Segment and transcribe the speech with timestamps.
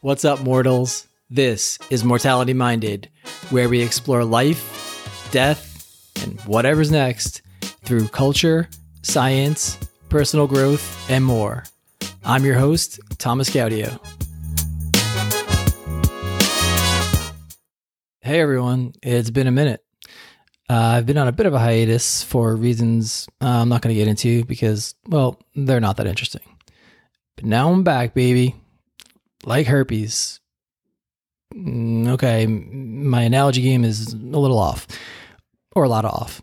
[0.00, 1.08] What's up, mortals?
[1.28, 3.10] This is Mortality Minded,
[3.50, 7.42] where we explore life, death, and whatever's next
[7.82, 8.68] through culture,
[9.02, 9.76] science,
[10.08, 11.64] personal growth, and more.
[12.24, 13.98] I'm your host, Thomas Gaudio.
[18.20, 19.84] Hey everyone, it's been a minute.
[20.70, 23.92] Uh, I've been on a bit of a hiatus for reasons uh, I'm not going
[23.92, 26.42] to get into because, well, they're not that interesting.
[27.34, 28.54] But now I'm back, baby.
[29.44, 30.40] Like herpes.
[31.54, 34.86] Mm, okay, my analogy game is a little off,
[35.74, 36.42] or a lot off.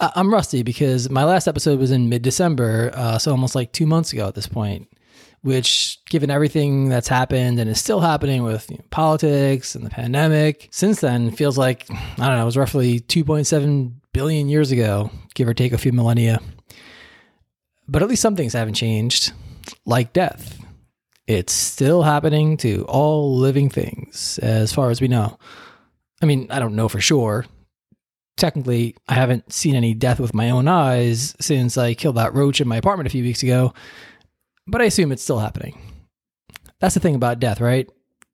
[0.00, 3.86] I'm rusty because my last episode was in mid December, uh, so almost like two
[3.86, 4.88] months ago at this point
[5.44, 9.90] which, given everything that's happened and is still happening with you know, politics and the
[9.90, 15.10] pandemic, since then feels like, I don't know, it was roughly 2.7 billion years ago,
[15.34, 16.40] give or take a few millennia.
[17.86, 19.32] But at least some things haven't changed,
[19.84, 20.63] like death.
[21.26, 25.38] It's still happening to all living things, as far as we know.
[26.22, 27.46] I mean, I don't know for sure.
[28.36, 32.60] Technically, I haven't seen any death with my own eyes since I killed that roach
[32.60, 33.72] in my apartment a few weeks ago
[34.66, 35.78] but I assume it's still happening.
[36.80, 37.88] That's the thing about death, right?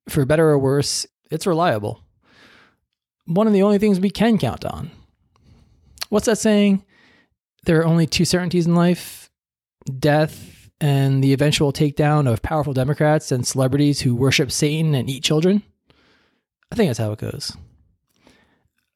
[0.08, 2.02] For better or worse, it's reliable.
[3.26, 4.90] One of the only things we can count on.
[6.08, 6.84] What's that saying?
[7.64, 9.30] There are only two certainties in life
[9.98, 10.49] death
[10.80, 15.62] and the eventual takedown of powerful Democrats and celebrities who worship Satan and eat children.
[16.72, 17.56] I think that's how it goes.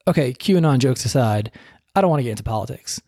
[0.06, 1.50] Okay, QAnon jokes aside,
[1.94, 3.00] I don't want to get into politics.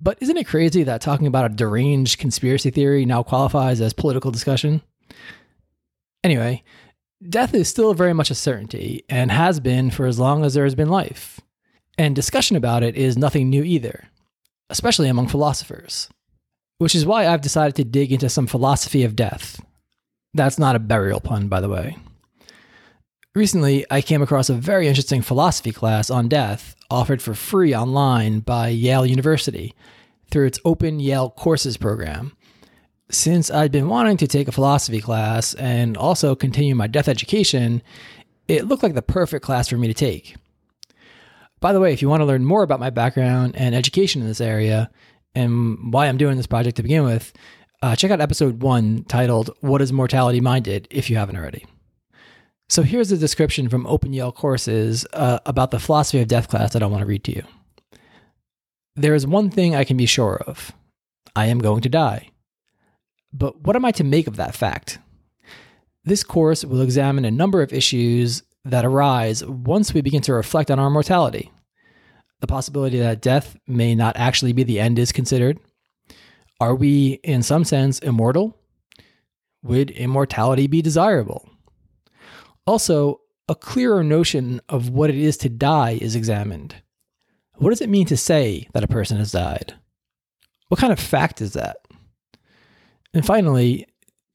[0.00, 4.30] But isn't it crazy that talking about a deranged conspiracy theory now qualifies as political
[4.30, 4.82] discussion?
[6.24, 6.62] Anyway,
[7.28, 10.64] death is still very much a certainty and has been for as long as there
[10.64, 11.40] has been life.
[11.98, 14.08] And discussion about it is nothing new either,
[14.70, 16.08] especially among philosophers.
[16.80, 19.60] Which is why I've decided to dig into some philosophy of death.
[20.32, 21.98] That's not a burial pun, by the way.
[23.34, 28.40] Recently, I came across a very interesting philosophy class on death offered for free online
[28.40, 29.74] by Yale University
[30.30, 32.34] through its Open Yale Courses program.
[33.10, 37.82] Since I'd been wanting to take a philosophy class and also continue my death education,
[38.48, 40.34] it looked like the perfect class for me to take.
[41.60, 44.28] By the way, if you want to learn more about my background and education in
[44.28, 44.90] this area
[45.34, 47.32] and why I'm doing this project to begin with,
[47.82, 51.64] uh, check out episode one titled What is Mortality Minded if you haven't already.
[52.68, 56.72] So here's a description from Open Yale Courses uh, about the philosophy of death class
[56.72, 57.42] that I want to read to you.
[58.96, 60.72] There is one thing I can be sure of
[61.34, 62.30] I am going to die.
[63.32, 64.98] But what am I to make of that fact?
[66.04, 70.70] This course will examine a number of issues that arise once we begin to reflect
[70.70, 71.50] on our mortality.
[72.40, 75.58] The possibility that death may not actually be the end is considered.
[76.60, 78.56] Are we, in some sense, immortal?
[79.62, 81.48] Would immortality be desirable?
[82.66, 86.76] Also, a clearer notion of what it is to die is examined.
[87.56, 89.74] What does it mean to say that a person has died?
[90.68, 91.78] What kind of fact is that?
[93.12, 93.86] And finally,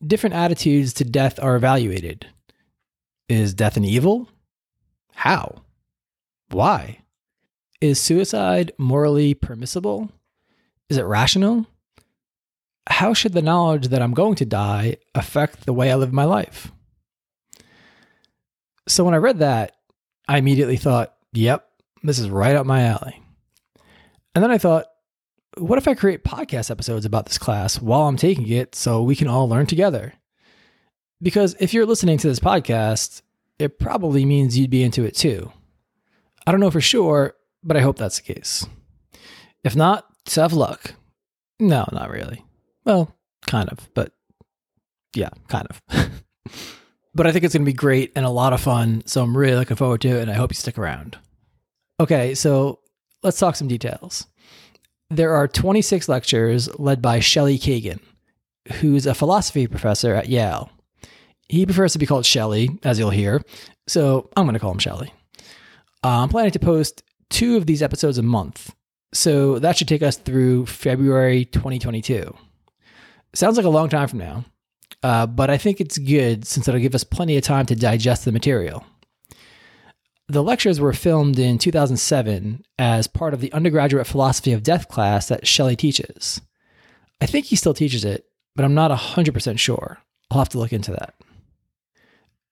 [0.06, 2.28] different attitudes to death are evaluated.
[3.30, 4.30] Is death an evil?
[5.14, 5.64] How?
[6.52, 7.00] Why?
[7.82, 10.10] Is suicide morally permissible?
[10.90, 11.68] Is it rational?
[12.88, 16.26] How should the knowledge that I'm going to die affect the way I live my
[16.26, 16.72] life?
[18.88, 19.76] So when I read that,
[20.28, 21.68] I immediately thought, yep,
[22.04, 23.22] this is right up my alley.
[24.34, 24.86] And then I thought,
[25.58, 29.16] what if I create podcast episodes about this class while I'm taking it so we
[29.16, 30.14] can all learn together?
[31.22, 33.22] Because if you're listening to this podcast,
[33.58, 35.52] it probably means you'd be into it too.
[36.46, 37.34] I don't know for sure,
[37.66, 38.66] but I hope that's the case.
[39.64, 40.94] If not, tough luck.
[41.60, 42.46] No, not really.
[42.86, 43.14] Well,
[43.48, 44.14] kind of, but
[45.16, 45.82] yeah, kind of.
[47.16, 49.04] but I think it's going to be great and a lot of fun.
[49.06, 51.18] So I'm really looking forward to it and I hope you stick around.
[52.00, 52.80] Okay, so
[53.24, 54.28] let's talk some details.
[55.10, 58.00] There are 26 lectures led by Shelley Kagan,
[58.74, 60.70] who's a philosophy professor at Yale.
[61.48, 63.42] He prefers to be called Shelley, as you'll hear,
[63.88, 65.14] so I'm going to call him Shelley.
[66.04, 68.74] Uh, I'm planning to post two of these episodes a month,
[69.14, 72.36] so that should take us through February 2022.
[73.34, 74.46] Sounds like a long time from now,
[75.04, 78.26] uh, but I think it's good since it'll give us plenty of time to digest
[78.26, 78.86] the material.
[80.28, 85.28] The lectures were filmed in 2007 as part of the undergraduate philosophy of death class
[85.28, 86.42] that Shelley teaches.
[87.22, 88.26] I think he still teaches it,
[88.56, 90.00] but I'm not 100% sure.
[90.32, 91.14] I'll have to look into that.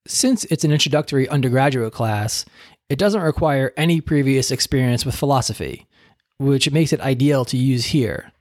[0.06, 2.46] Since it's an introductory undergraduate class,
[2.90, 5.88] it doesn't require any previous experience with philosophy,
[6.38, 8.32] which makes it ideal to use here.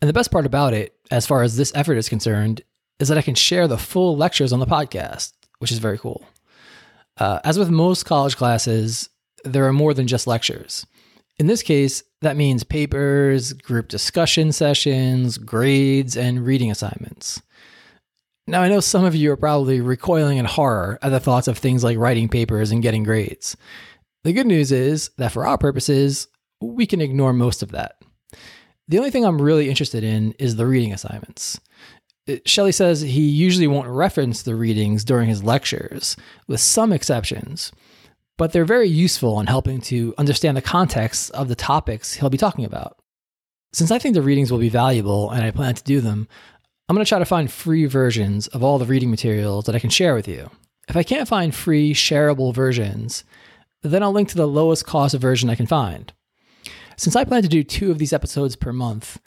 [0.00, 2.62] And the best part about it, as far as this effort is concerned,
[2.98, 6.24] is that I can share the full lectures on the podcast, which is very cool.
[7.16, 9.08] Uh, as with most college classes,
[9.44, 10.84] there are more than just lectures.
[11.38, 17.42] In this case, that means papers, group discussion sessions, grades, and reading assignments.
[18.46, 21.56] Now, I know some of you are probably recoiling in horror at the thoughts of
[21.56, 23.56] things like writing papers and getting grades.
[24.24, 26.28] The good news is that for our purposes,
[26.60, 27.96] we can ignore most of that.
[28.88, 31.58] The only thing I'm really interested in is the reading assignments.
[32.28, 37.72] Uh, Shelley says he usually won't reference the readings during his lectures, with some exceptions,
[38.36, 42.38] but they're very useful in helping to understand the context of the topics he'll be
[42.38, 42.98] talking about.
[43.72, 46.28] Since I think the readings will be valuable and I plan to do them,
[46.88, 49.78] I'm going to try to find free versions of all the reading materials that I
[49.78, 50.50] can share with you.
[50.86, 53.24] If I can't find free, shareable versions,
[53.82, 56.12] then I'll link to the lowest cost version I can find.
[56.98, 59.18] Since I plan to do two of these episodes per month,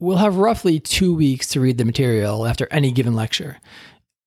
[0.00, 3.58] we'll have roughly two weeks to read the material after any given lecture,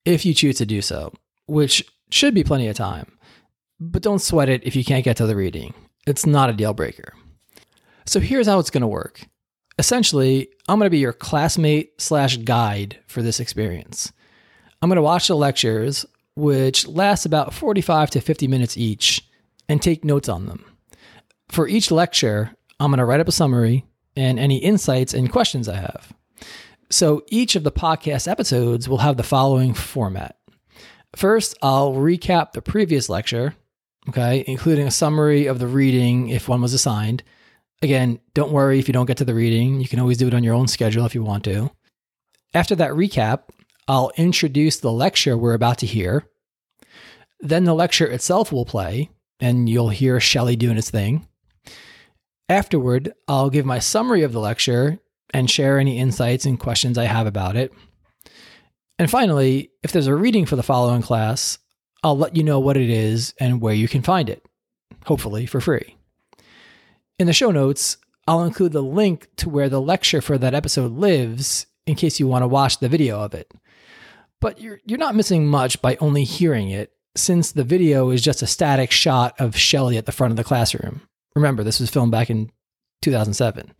[0.06, 1.14] if you choose to do so,
[1.48, 3.12] which should be plenty of time.
[3.80, 5.74] But don't sweat it if you can't get to the reading.
[6.08, 7.14] It's not a deal breaker.
[8.06, 9.28] So here's how it's going to work.
[9.80, 14.12] Essentially, I'm going to be your classmate slash guide for this experience.
[14.82, 16.06] I'm going to watch the lectures,
[16.36, 19.26] which last about 45 to 50 minutes each,
[19.70, 20.66] and take notes on them.
[21.48, 23.86] For each lecture, I'm going to write up a summary
[24.18, 26.12] and any insights and questions I have.
[26.90, 30.38] So each of the podcast episodes will have the following format.
[31.16, 33.56] First, I'll recap the previous lecture,
[34.10, 37.24] okay, including a summary of the reading if one was assigned.
[37.82, 39.80] Again, don't worry if you don't get to the reading.
[39.80, 41.72] You can always do it on your own schedule if you want to.
[42.54, 43.44] After that recap,
[43.88, 46.28] I'll introduce the lecture we're about to hear.
[47.40, 49.10] Then the lecture itself will play,
[49.40, 51.28] and you'll hear Shelley doing his thing.
[52.50, 55.00] Afterward, I'll give my summary of the lecture
[55.34, 57.72] and share any insights and questions I have about it.
[58.98, 61.60] And finally, if there's a reading for the following class,
[62.04, 64.44] I'll let you know what it is and where you can find it,
[65.06, 65.96] hopefully for free.
[67.20, 70.94] In the show notes, I'll include the link to where the lecture for that episode
[70.94, 73.52] lives in case you want to watch the video of it.
[74.40, 78.42] But you're, you're not missing much by only hearing it, since the video is just
[78.42, 81.02] a static shot of Shelley at the front of the classroom.
[81.36, 82.52] Remember, this was filmed back in
[83.02, 83.74] 2007.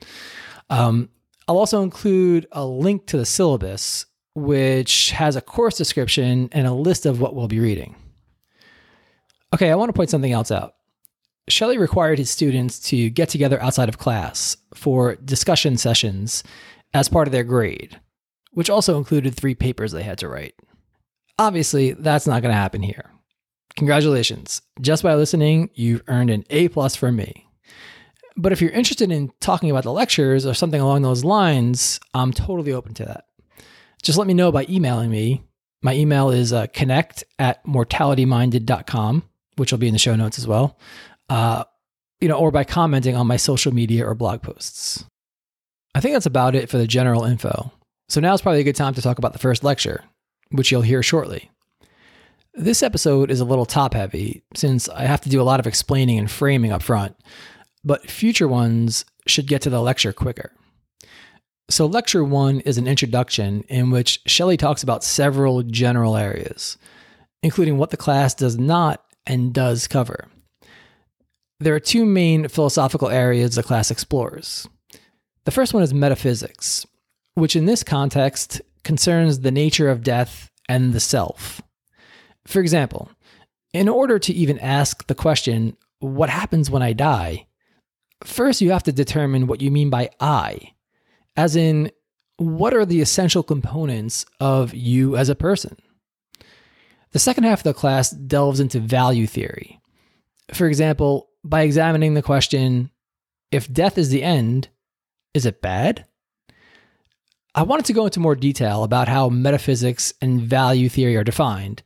[0.70, 1.08] Um,
[1.48, 4.06] I'll also include a link to the syllabus,
[4.36, 7.96] which has a course description and a list of what we'll be reading.
[9.54, 10.74] Okay, I want to point something else out.
[11.50, 16.44] Shelley required his students to get together outside of class for discussion sessions
[16.94, 18.00] as part of their grade,
[18.52, 20.56] which also included three papers they had to write.
[21.38, 23.12] Obviously, that's not going to happen here.
[23.76, 24.62] Congratulations.
[24.82, 27.48] Just by listening, you've earned an A plus from me.
[28.36, 32.32] But if you're interested in talking about the lectures or something along those lines, I'm
[32.34, 33.26] totally open to that.
[34.02, 35.44] Just let me know by emailing me.
[35.82, 39.24] My email is uh, connect at mortalityminded.com,
[39.56, 40.78] which will be in the show notes as well.
[41.30, 41.64] Uh,
[42.20, 45.06] you know, or by commenting on my social media or blog posts.
[45.96, 47.72] I think that's about it for the general info.
[48.10, 50.04] So now is probably a good time to talk about the first lecture,
[50.52, 51.50] which you'll hear shortly.
[52.54, 55.68] This episode is a little top heavy since I have to do a lot of
[55.68, 57.16] explaining and framing up front,
[57.84, 60.52] but future ones should get to the lecture quicker.
[61.70, 66.78] So, lecture one is an introduction in which Shelley talks about several general areas,
[67.44, 70.28] including what the class does not and does cover.
[71.62, 74.68] There are two main philosophical areas the class explores.
[75.44, 76.86] The first one is metaphysics,
[77.34, 81.62] which in this context concerns the nature of death and the self.
[82.46, 83.12] For example,
[83.74, 87.48] in order to even ask the question, what happens when I die?
[88.24, 90.74] First, you have to determine what you mean by I,
[91.36, 91.92] as in,
[92.38, 95.76] what are the essential components of you as a person?
[97.12, 99.80] The second half of the class delves into value theory.
[100.54, 102.92] For example, by examining the question,
[103.52, 104.70] if death is the end,
[105.34, 106.06] is it bad?
[107.56, 111.82] I wanted to go into more detail about how metaphysics and value theory are defined,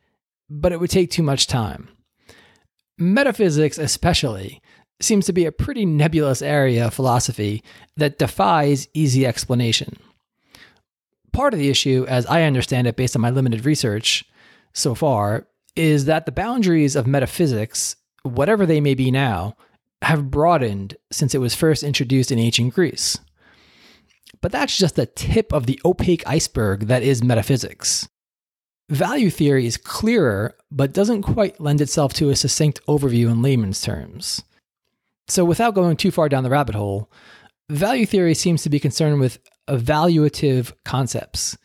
[0.50, 1.88] but it would take too much time.
[2.98, 4.62] Metaphysics, especially,
[5.02, 7.64] seems to be a pretty nebulous area of philosophy
[7.96, 9.96] that defies easy explanation.
[11.32, 14.26] Part of the issue, as I understand it based on my limited research
[14.74, 19.56] so far, is that the boundaries of metaphysics, whatever they may be now,
[20.02, 23.18] have broadened since it was first introduced in ancient Greece.
[24.42, 28.08] But that's just the tip of the opaque iceberg that is metaphysics.
[28.90, 33.82] Value theory is clearer, but doesn't quite lend itself to a succinct overview in layman's
[33.82, 34.44] terms.
[35.30, 37.10] So, without going too far down the rabbit hole,
[37.70, 39.40] value theory seems to be concerned with
[39.70, 41.58] evaluative concepts.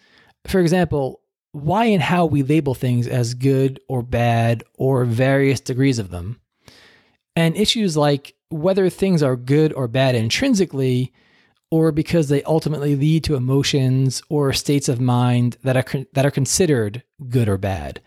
[0.47, 5.99] For example, why and how we label things as good or bad or various degrees
[5.99, 6.41] of them,
[7.39, 11.13] and issues like whether things are good or bad intrinsically
[11.71, 16.33] or because they ultimately lead to emotions or states of mind that are that are
[16.33, 18.01] considered good or bad.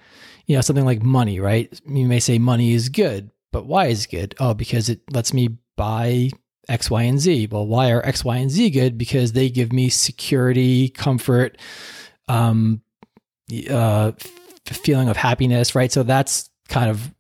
[0.48, 1.80] You know, something like money, right?
[1.88, 4.36] You may say money is good, but why is it good?
[4.38, 6.32] Oh, because it lets me buy
[6.68, 7.48] X, Y, and Z.
[7.52, 8.98] Well, why are X, Y, and Z good?
[8.98, 11.58] Because they give me security, comfort,
[12.28, 12.82] um,
[13.70, 14.12] uh,
[14.66, 15.92] feeling of happiness, right?
[15.92, 17.14] So that's kind of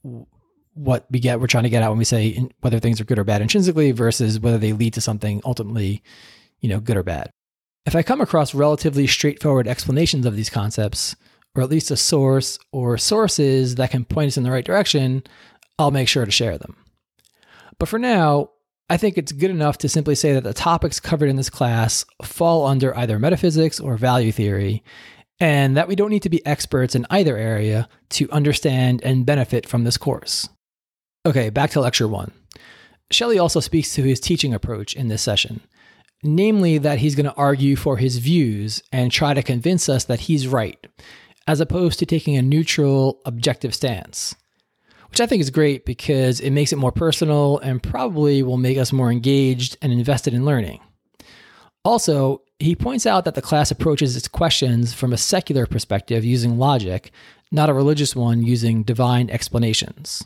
[0.73, 1.39] what we get.
[1.39, 3.91] We're trying to get out when we say whether things are good or bad intrinsically
[3.91, 6.01] versus whether they lead to something ultimately,
[6.59, 7.31] you know, good or bad.
[7.85, 11.15] If I come across relatively straightforward explanations of these concepts,
[11.55, 15.23] or at least a source or sources that can point us in the right direction,
[15.77, 16.75] I'll make sure to share them.
[17.79, 18.51] But for now,
[18.89, 22.05] I think it's good enough to simply say that the topics covered in this class
[22.23, 24.83] fall under either metaphysics or value theory,
[25.39, 29.67] and that we don't need to be experts in either area to understand and benefit
[29.67, 30.47] from this course.
[31.25, 32.31] Okay, back to lecture one.
[33.11, 35.61] Shelley also speaks to his teaching approach in this session,
[36.23, 40.21] namely that he's going to argue for his views and try to convince us that
[40.21, 40.87] he's right,
[41.47, 44.35] as opposed to taking a neutral, objective stance
[45.11, 48.77] which I think is great because it makes it more personal and probably will make
[48.77, 50.79] us more engaged and invested in learning.
[51.83, 56.57] Also, he points out that the class approaches its questions from a secular perspective using
[56.57, 57.11] logic,
[57.51, 60.23] not a religious one using divine explanations.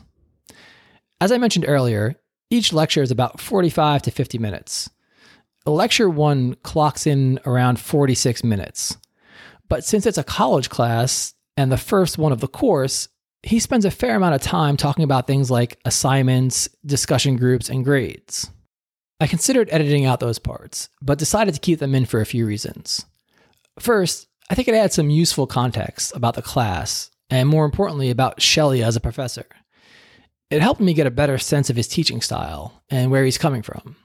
[1.20, 2.16] As I mentioned earlier,
[2.50, 4.90] each lecture is about 45 to 50 minutes.
[5.64, 8.96] Lecture one clocks in around 46 minutes.
[9.68, 13.08] But since it's a college class and the first one of the course,
[13.42, 17.84] he spends a fair amount of time talking about things like assignments, discussion groups, and
[17.84, 18.50] grades.
[19.18, 22.46] I considered editing out those parts, but decided to keep them in for a few
[22.46, 23.06] reasons.
[23.78, 28.42] First, I think it adds some useful context about the class, and more importantly, about
[28.42, 29.46] Shelley as a professor.
[30.50, 33.62] It helped me get a better sense of his teaching style and where he's coming
[33.62, 33.96] from.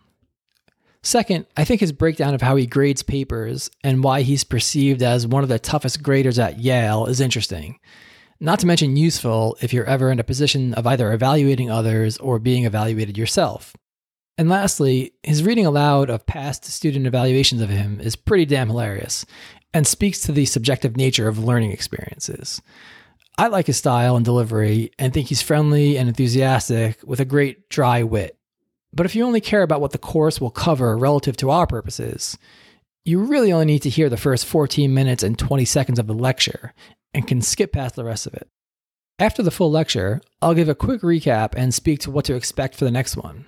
[1.03, 5.25] Second, I think his breakdown of how he grades papers and why he's perceived as
[5.25, 7.79] one of the toughest graders at Yale is interesting
[8.41, 12.39] not to mention useful if you're ever in a position of either evaluating others or
[12.39, 13.77] being evaluated yourself.
[14.38, 19.27] And lastly, his reading aloud of past student evaluations of him is pretty damn hilarious
[19.75, 22.62] and speaks to the subjective nature of learning experiences.
[23.38, 27.69] I like his style and delivery and think he's friendly and enthusiastic with a great
[27.69, 28.38] dry wit.
[28.93, 32.38] But if you only care about what the course will cover relative to our purposes,
[33.05, 36.13] you really only need to hear the first 14 minutes and 20 seconds of the
[36.13, 36.73] lecture
[37.13, 38.47] and can skip past the rest of it.
[39.17, 42.75] After the full lecture, I'll give a quick recap and speak to what to expect
[42.75, 43.45] for the next one.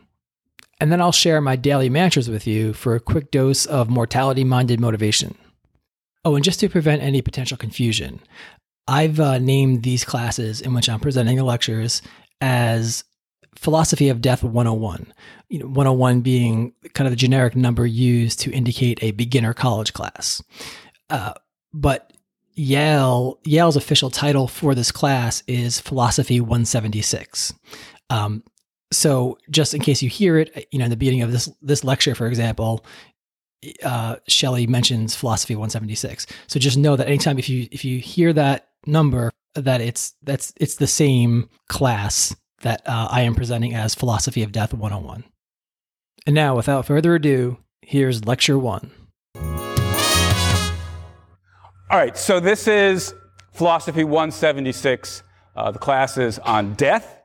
[0.80, 4.44] And then I'll share my daily mantras with you for a quick dose of mortality
[4.44, 5.36] minded motivation.
[6.26, 8.22] Oh, and just to prevent any potential confusion,
[8.88, 12.02] I've uh, named these classes in which I'm presenting the lectures
[12.42, 13.04] as
[13.56, 15.14] Philosophy of Death 101.
[15.50, 19.94] You know, 101 being kind of the generic number used to indicate a beginner college
[19.94, 20.42] class.
[21.10, 21.34] Uh,
[21.74, 22.12] but
[22.56, 27.54] Yale Yale's official title for this class is Philosophy 176.
[28.10, 28.44] Um,
[28.92, 31.84] so just in case you hear it, you know, in the beginning of this this
[31.84, 32.86] lecture, for example,
[33.84, 36.28] uh, Shelley mentions Philosophy 176.
[36.48, 40.54] So just know that anytime if you if you hear that number, that it's that's
[40.58, 45.24] it's the same class that uh, I am presenting as Philosophy of Death 101.
[46.26, 48.92] And now, without further ado, here's lecture one.
[51.90, 53.14] All right, so this is
[53.52, 55.22] Philosophy 176.
[55.56, 57.22] Uh, the class is on death.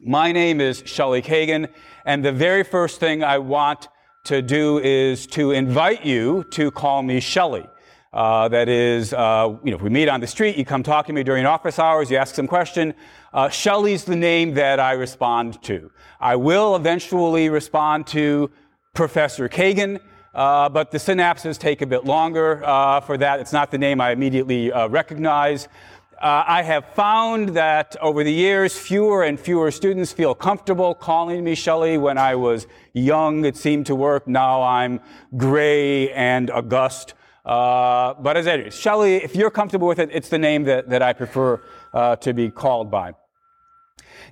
[0.00, 1.68] My name is Shelley Kagan,
[2.06, 3.88] and the very first thing I want
[4.24, 7.66] to do is to invite you to call me Shelley.
[8.12, 11.06] Uh, that is, uh, you know, if we meet on the street, you come talk
[11.06, 12.92] to me during office hours, you ask some question.
[13.32, 15.90] Uh, Shelley's the name that I respond to.
[16.20, 18.50] I will eventually respond to
[18.92, 19.98] Professor Kagan,
[20.34, 23.40] uh, but the synapses take a bit longer uh, for that.
[23.40, 25.68] It's not the name I immediately uh, recognize.
[26.20, 31.42] Uh, I have found that over the years, fewer and fewer students feel comfortable calling
[31.42, 31.96] me Shelley.
[31.96, 34.28] When I was young, it seemed to work.
[34.28, 35.00] Now I'm
[35.34, 37.14] gray and august.
[37.44, 41.02] Uh, but as is, Shelley, if you're comfortable with it, it's the name that, that
[41.02, 41.60] I prefer
[41.92, 43.14] uh, to be called by.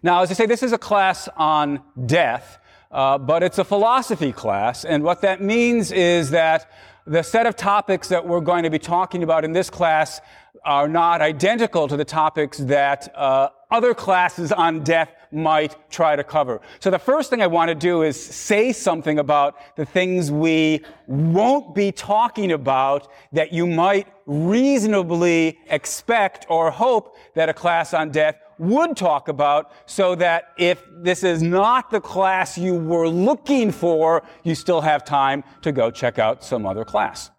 [0.03, 2.59] Now, as I say, this is a class on death.
[2.91, 6.69] Uh, but it's a philosophy class, and what that means is that
[7.07, 10.21] the set of topics that we're going to be talking about in this class
[10.65, 16.25] are not identical to the topics that uh, other classes on death might try to
[16.25, 16.61] cover.
[16.81, 20.85] So the first thing I want to do is say something about the things we
[21.07, 28.11] won't be talking about that you might reasonably expect or hope that a class on
[28.11, 33.73] death would talk about so that if this is not the class you were looking
[33.73, 37.31] for, you still have time to go check out some other class.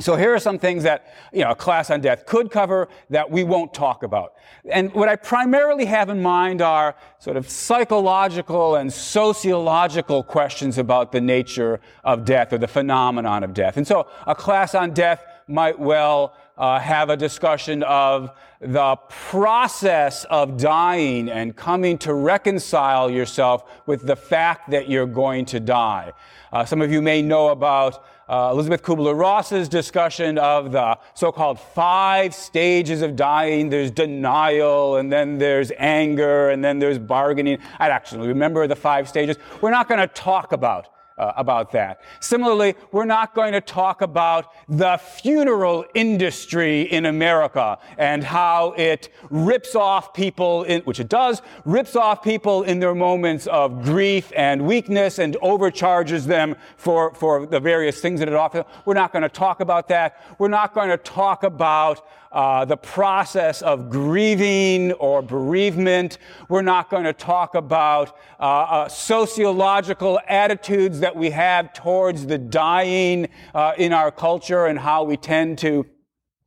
[0.00, 3.30] So here are some things that, you know, a class on death could cover that
[3.30, 4.34] we won't talk about.
[4.68, 11.12] And what I primarily have in mind are sort of psychological and sociological questions about
[11.12, 13.76] the nature of death or the phenomenon of death.
[13.76, 20.24] And so a class on death might well uh, have a discussion of the process
[20.24, 26.12] of dying and coming to reconcile yourself with the fact that you're going to die.
[26.52, 32.34] Uh, some of you may know about uh, Elisabeth Kubler-Ross's discussion of the so-called five
[32.34, 33.68] stages of dying.
[33.68, 37.58] There's denial, and then there's anger, and then there's bargaining.
[37.78, 39.36] I actually remember the five stages.
[39.60, 42.00] We're not going to talk about uh, about that.
[42.20, 49.10] Similarly, we're not going to talk about the funeral industry in America and how it
[49.30, 54.32] rips off people in, which it does, rips off people in their moments of grief
[54.36, 58.64] and weakness and overcharges them for, for the various things that it offers.
[58.84, 60.20] We're not going to talk about that.
[60.38, 66.18] We're not going to talk about uh, the process of grieving or bereavement.
[66.48, 72.36] We're not going to talk about uh, uh, sociological attitudes that we have towards the
[72.36, 75.86] dying uh, in our culture and how we tend to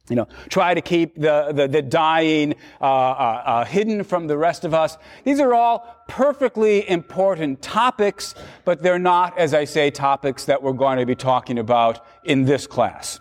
[0.10, 4.38] you know, try to keep the, the, the dying uh, uh, uh, hidden from the
[4.38, 4.98] rest of us.
[5.24, 10.74] These are all perfectly important topics, but they're not, as I say, topics that we're
[10.74, 13.20] going to be talking about in this class.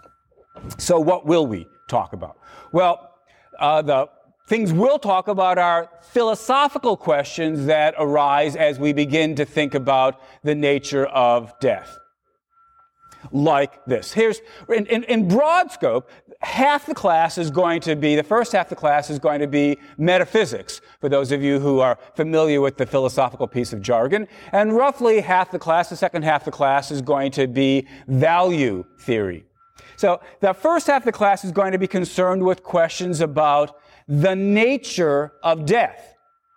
[0.79, 2.39] So what will we talk about?
[2.73, 3.15] Well,
[3.59, 4.09] uh, the
[4.49, 10.21] things we'll talk about are philosophical questions that arise as we begin to think about
[10.43, 11.99] the nature of death.
[13.33, 14.13] Like this.
[14.13, 16.09] Here's, in, in, in broad scope,
[16.43, 19.41] half the class is going to be, the first half of the class is going
[19.41, 23.83] to be metaphysics, for those of you who are familiar with the philosophical piece of
[23.83, 24.29] jargon.
[24.53, 27.89] And roughly half the class, the second half of the class is going to be
[28.07, 29.45] value theory.
[29.97, 33.77] So the first half of the class is going to be concerned with questions about
[34.07, 36.15] the nature of death.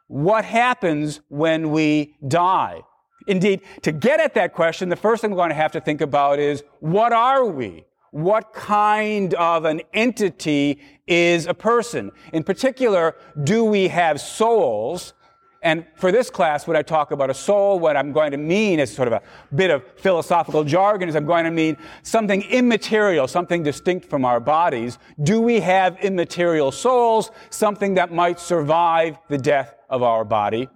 [0.08, 2.82] What happens when we die?
[3.28, 6.02] Indeed, to get at that question, the first thing we're going to have to think
[6.02, 7.86] about is what are we?
[8.12, 12.12] What kind of an entity is a person?
[12.34, 15.14] In particular, do we have souls?
[15.62, 18.80] And for this class, when I talk about a soul, what I'm going to mean
[18.80, 19.22] is sort of a
[19.54, 24.40] bit of philosophical jargon is I'm going to mean something immaterial, something distinct from our
[24.40, 24.98] bodies.
[25.22, 30.70] Do we have immaterial souls, something that might survive the death of our body?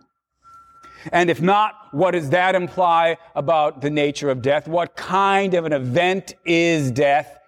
[1.12, 4.68] And if not, what does that imply about the nature of death?
[4.68, 7.40] What kind of an event is death?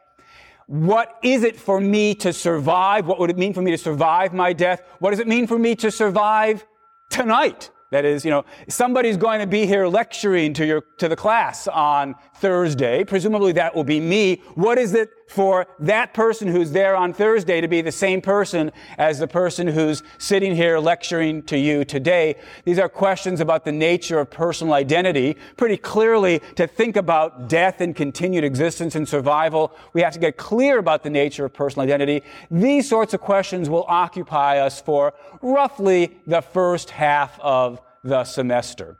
[0.67, 3.07] What is it for me to survive?
[3.07, 4.81] What would it mean for me to survive my death?
[4.99, 6.65] What does it mean for me to survive
[7.09, 7.71] tonight.
[7.91, 11.67] That is, you know, somebody's going to be here lecturing to your, to the class
[11.67, 13.03] on Thursday.
[13.03, 14.41] Presumably that will be me.
[14.55, 18.71] What is it for that person who's there on Thursday to be the same person
[18.97, 22.35] as the person who's sitting here lecturing to you today?
[22.63, 25.35] These are questions about the nature of personal identity.
[25.57, 30.37] Pretty clearly, to think about death and continued existence and survival, we have to get
[30.37, 32.23] clear about the nature of personal identity.
[32.51, 38.97] These sorts of questions will occupy us for roughly the first half of the semester.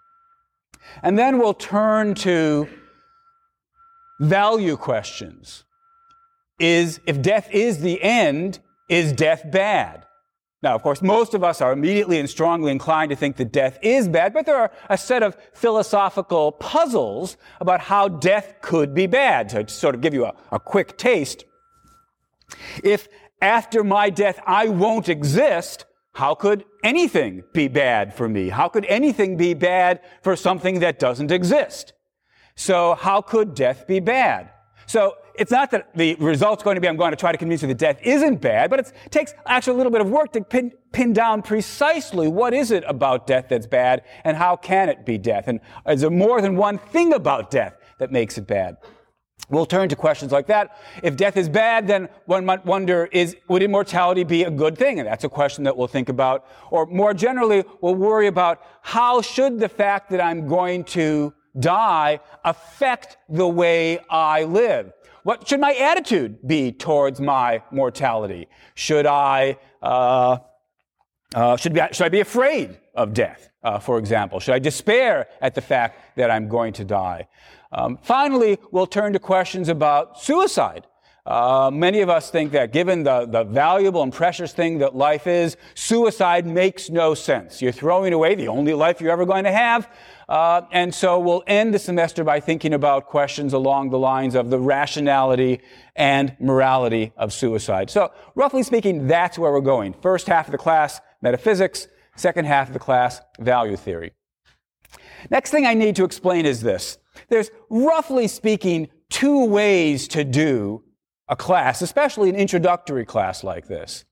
[1.04, 2.68] And then we'll turn to
[4.20, 5.64] value questions.
[6.60, 10.06] Is, if death is the end, is death bad?
[10.63, 13.78] Now, of course, most of us are immediately and strongly inclined to think that death
[13.84, 19.06] is bad, but there are a set of philosophical puzzles about how death could be
[19.06, 19.50] bad.
[19.50, 21.46] To sort of give you a, a quick taste,
[22.84, 23.08] if
[23.41, 28.50] after my death I won't exist, how could anything be bad for me?
[28.50, 31.94] How could anything be bad for something that doesn't exist?
[32.56, 34.50] So how could death be bad?
[34.88, 37.62] So it's not that the result's going to be I'm going to try to convince
[37.62, 40.41] you that death isn't bad, but it takes actually a little bit of work to
[40.41, 45.06] pin, pin down precisely what is it about death that's bad and how can it
[45.06, 45.48] be death?
[45.48, 48.78] And is there more than one thing about death that makes it bad?
[49.50, 50.78] We'll turn to questions like that.
[51.04, 55.00] If death is bad, then one might wonder, is, would immortality be a good thing?
[55.00, 56.48] And that's a question that we'll think about.
[56.71, 62.19] Or more generally, we'll worry about how should the fact that I'm going to die
[62.43, 64.91] affect the way I live?
[65.26, 68.48] What should my attitude be towards my mortality?
[68.76, 70.38] Should I, uh,
[71.34, 74.40] Uh, should, be, should I be afraid of death, uh, for example?
[74.40, 77.28] Should I despair at the fact that I'm going to die?
[77.72, 80.84] Um, finally, we'll turn to questions about suicide.
[81.26, 85.26] Uh, many of us think that given the, the valuable and precious thing that life
[85.26, 87.62] is, suicide makes no sense.
[87.62, 89.90] You're throwing away the only life you're ever going to have.
[90.28, 94.50] Uh, and so we'll end the semester by thinking about questions along the lines of
[94.50, 95.62] the rationality
[95.96, 97.90] and morality of suicide.
[97.90, 99.94] So roughly speaking, that's where we're going.
[99.94, 101.88] First half of the class, metaphysics.
[102.16, 104.14] Second half of the class, value theory.
[105.30, 106.98] Next thing I need to explain is this.
[107.30, 110.84] There's roughly speaking two ways to do
[111.28, 114.06] a class, especially an introductory class like this.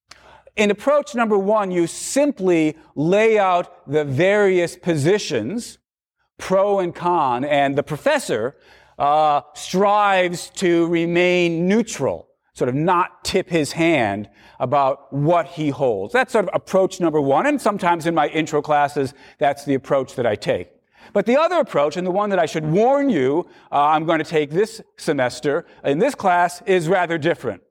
[0.56, 5.80] In approach number one, you simply lay out the various positions,
[6.43, 8.53] pro and con, and the professor
[8.99, 14.29] uh, strives to remain neutral, sort of not tip his hand
[14.60, 16.12] about what he holds.
[16.12, 20.15] That's sort of approach number one, and sometimes in my intro classes, that's the approach
[20.15, 20.69] that I take.
[21.13, 24.19] But the other approach, and the one that I should warn you uh, I'm going
[24.19, 27.62] to take this semester in this class, is rather different.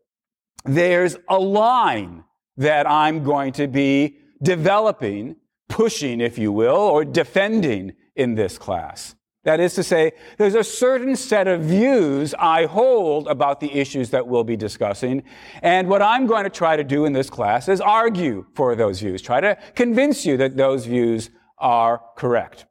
[0.64, 2.24] There's a line
[2.56, 5.36] that I'm going to be developing,
[5.68, 9.14] pushing, if you will, or defending in this class.
[9.44, 14.10] That is to say, there's a certain set of views I hold about the issues
[14.10, 15.24] that we'll be discussing.
[15.62, 19.00] And what I'm going to try to do in this class is argue for those
[19.00, 22.66] views, try to convince you that those views are correct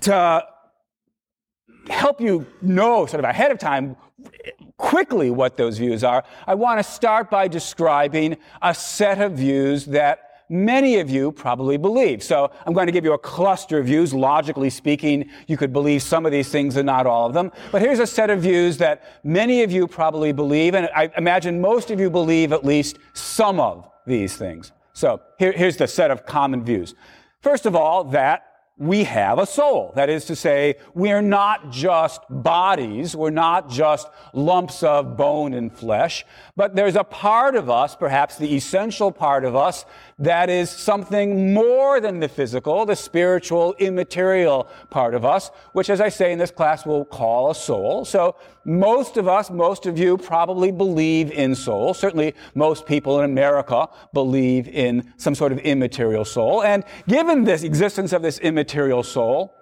[0.00, 0.44] to
[1.88, 3.96] help you know sort of ahead of time
[4.76, 9.86] quickly what those views are, I want to start by describing a set of views
[9.86, 12.22] that many of you probably believe.
[12.22, 14.12] So I'm going to give you a cluster of views.
[14.12, 17.50] Logically speaking, you could believe some of these things and not all of them.
[17.72, 21.60] But here's a set of views that many of you probably believe, and I imagine
[21.60, 24.72] most of you believe at least some of these things.
[24.92, 26.94] So here, here's the set of common views.
[27.40, 28.44] First of all, that
[28.78, 29.92] we have a soul.
[29.94, 35.72] That is to say, we're not just bodies, we're not just lumps of bone and
[35.72, 39.86] flesh, but there's a part of us, perhaps the essential part of us,
[40.18, 46.00] that is something more than the physical, the spiritual, immaterial part of us, which, as
[46.00, 48.04] I say in this class, we'll call a soul.
[48.04, 48.36] So
[48.66, 51.94] most of us, most of you probably believe in soul.
[51.94, 56.62] Certainly most people in America believe in some sort of immaterial soul.
[56.62, 59.54] And given this existence of this immaterial soul,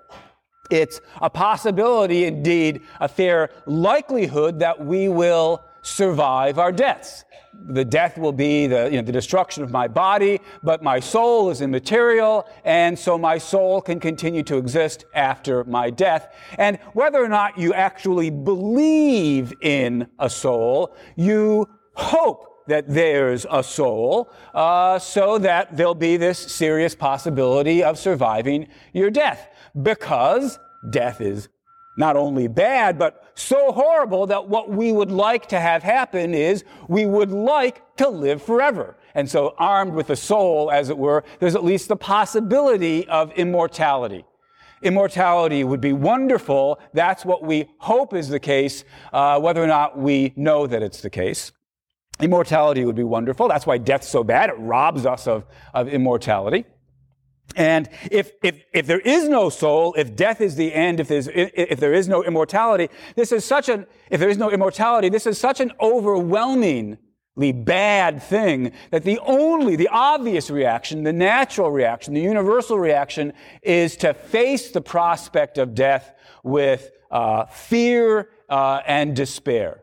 [0.71, 8.19] it's a possibility, indeed, a fair likelihood that we will survive our deaths the death
[8.19, 12.49] will be the, you know, the destruction of my body, but my soul is immaterial,
[12.65, 16.33] and so my soul can continue to exist after my death.
[16.59, 23.63] And whether or not you actually believe in a soul, you hope that there's a
[23.63, 29.49] soul, uh, so that there'll be this serious possibility of surviving your death,
[29.83, 30.59] because
[30.91, 31.49] death is
[31.97, 36.65] not only bad, but so horrible that what we would like to have happen is
[36.89, 38.97] we would like to live forever.
[39.15, 43.33] And so, armed with a soul, as it were, there's at least the possibility of
[43.33, 44.25] immortality.
[44.83, 46.79] Immortality would be wonderful.
[46.95, 51.03] That's what we hope is the case, uh, whether or not we know that it's
[51.03, 51.53] the case.
[52.21, 53.49] Immortality would be wonderful.
[53.49, 54.51] That's why death's so bad.
[54.51, 56.65] It robs us of, of immortality.
[57.57, 61.29] And if, if, if there is no soul, if death is the end, if, there's,
[61.33, 65.27] if there is no immortality, this is such an, if there is no immortality, this
[65.27, 66.99] is such an overwhelmingly
[67.53, 73.33] bad thing that the only, the obvious reaction, the natural reaction, the universal reaction
[73.63, 79.83] is to face the prospect of death with uh, fear uh, and despair.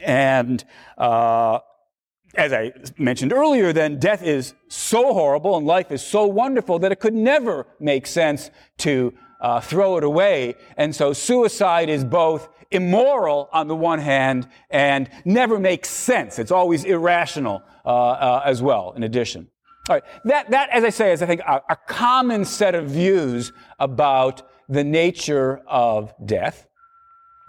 [0.00, 0.64] And
[0.98, 1.60] uh,
[2.36, 6.92] as I mentioned earlier, then death is so horrible and life is so wonderful that
[6.92, 10.54] it could never make sense to uh, throw it away.
[10.76, 16.38] And so suicide is both immoral on the one hand and never makes sense.
[16.38, 19.48] It's always irrational uh, uh, as well, in addition.
[19.88, 20.04] All right.
[20.24, 24.42] That, that, as I say, is, I think, a, a common set of views about
[24.68, 26.66] the nature of death.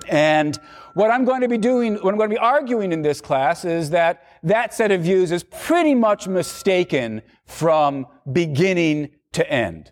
[0.08, 0.58] And
[0.94, 3.66] what I'm going to be doing, what I'm going to be arguing in this class
[3.66, 9.92] is that that set of views is pretty much mistaken from beginning to end.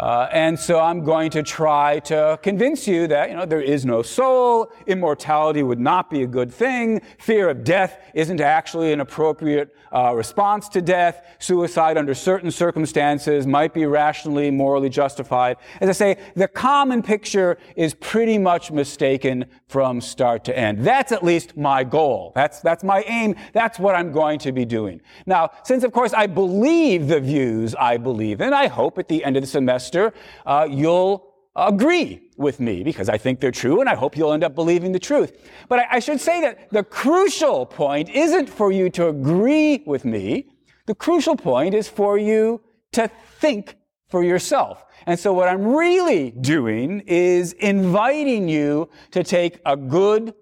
[0.00, 3.84] Uh, and so I'm going to try to convince you that, you know, there is
[3.84, 9.00] no soul, immortality would not be a good thing, fear of death isn't actually an
[9.00, 15.58] appropriate uh, response to death, suicide under certain circumstances might be rationally, morally justified.
[15.82, 20.82] As I say, the common picture is pretty much mistaken from start to end.
[20.82, 22.32] That's at least my goal.
[22.34, 23.34] That's, that's my aim.
[23.52, 25.02] That's what I'm going to be doing.
[25.26, 29.22] Now, since of course I believe the views I believe in, I hope at the
[29.24, 33.88] end of the semester uh, you'll agree with me because I think they're true and
[33.88, 35.48] I hope you'll end up believing the truth.
[35.68, 40.04] But I, I, should say that the crucial point isn't for you to agree with
[40.04, 40.48] me.
[40.86, 42.60] The crucial point is for you
[42.92, 43.76] to think
[44.08, 44.84] for yourself.
[45.06, 50.34] And so what I'm really doing is inviting you to take a good,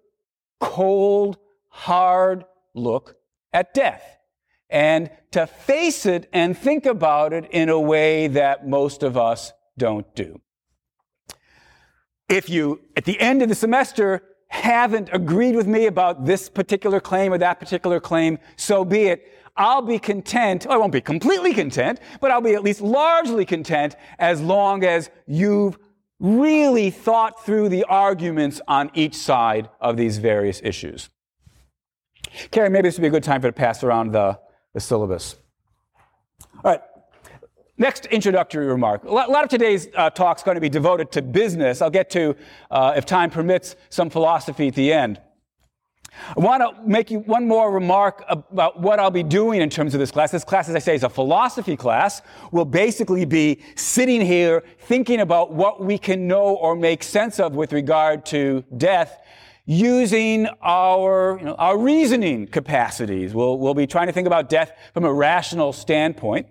[0.60, 3.16] cold, hard look
[3.52, 4.17] at death
[4.70, 9.52] and to face it and think about it in a way that most of us
[9.76, 10.40] don't do.
[12.28, 17.00] If you, at the end of the semester, haven't agreed with me about this particular
[17.00, 19.32] claim or that particular claim, so be it.
[19.56, 20.66] I'll be content.
[20.68, 25.10] I won't be completely content, but I'll be at least largely content as long as
[25.26, 25.78] you've
[26.20, 31.10] really thought through the arguments on each side of these various issues.
[32.50, 34.38] Carrie, maybe this would be a good time for to pass around the,
[34.74, 35.36] the syllabus.
[36.64, 36.80] All right.
[37.76, 39.04] Next introductory remark.
[39.04, 41.80] A lot of today's uh, talk is going to be devoted to business.
[41.80, 42.34] I'll get to,
[42.70, 45.20] uh, if time permits, some philosophy at the end.
[46.36, 49.94] I want to make you one more remark about what I'll be doing in terms
[49.94, 50.32] of this class.
[50.32, 52.22] This class, as I say, is a philosophy class.
[52.50, 57.54] We'll basically be sitting here thinking about what we can know or make sense of
[57.54, 59.22] with regard to death
[59.70, 63.34] using our, you know, our reasoning capacities.
[63.34, 66.46] We'll, we'll be trying to think about death from a rational standpoint.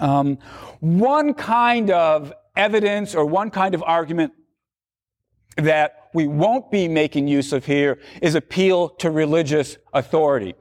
[0.00, 0.38] Um,
[0.80, 4.32] one kind of evidence or one kind of argument
[5.58, 10.54] that we won't be making use of here is appeal to religious authority.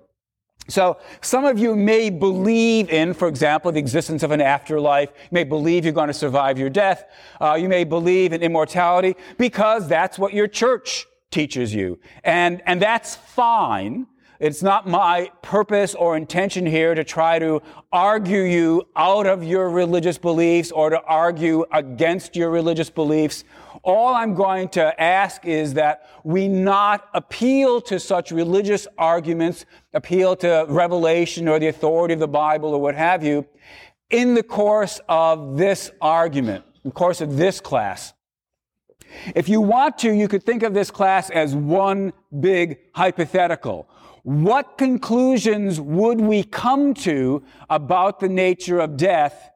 [0.67, 5.11] So some of you may believe in, for example, the existence of an afterlife.
[5.15, 7.05] You may believe you're going to survive your death.
[7.39, 11.99] Uh, you may believe in immortality because that's what your church teaches you.
[12.23, 14.07] And, and that's fine.
[14.39, 19.69] It's not my purpose or intention here to try to argue you out of your
[19.69, 23.45] religious beliefs or to argue against your religious beliefs.
[23.83, 30.35] All I'm going to ask is that we not appeal to such religious arguments, appeal
[30.37, 33.45] to revelation or the authority of the Bible or what have you,
[34.09, 38.13] in the course of this argument, in the course of this class.
[39.35, 43.87] If you want to, you could think of this class as one big hypothetical.
[44.23, 49.51] What conclusions would we come to about the nature of death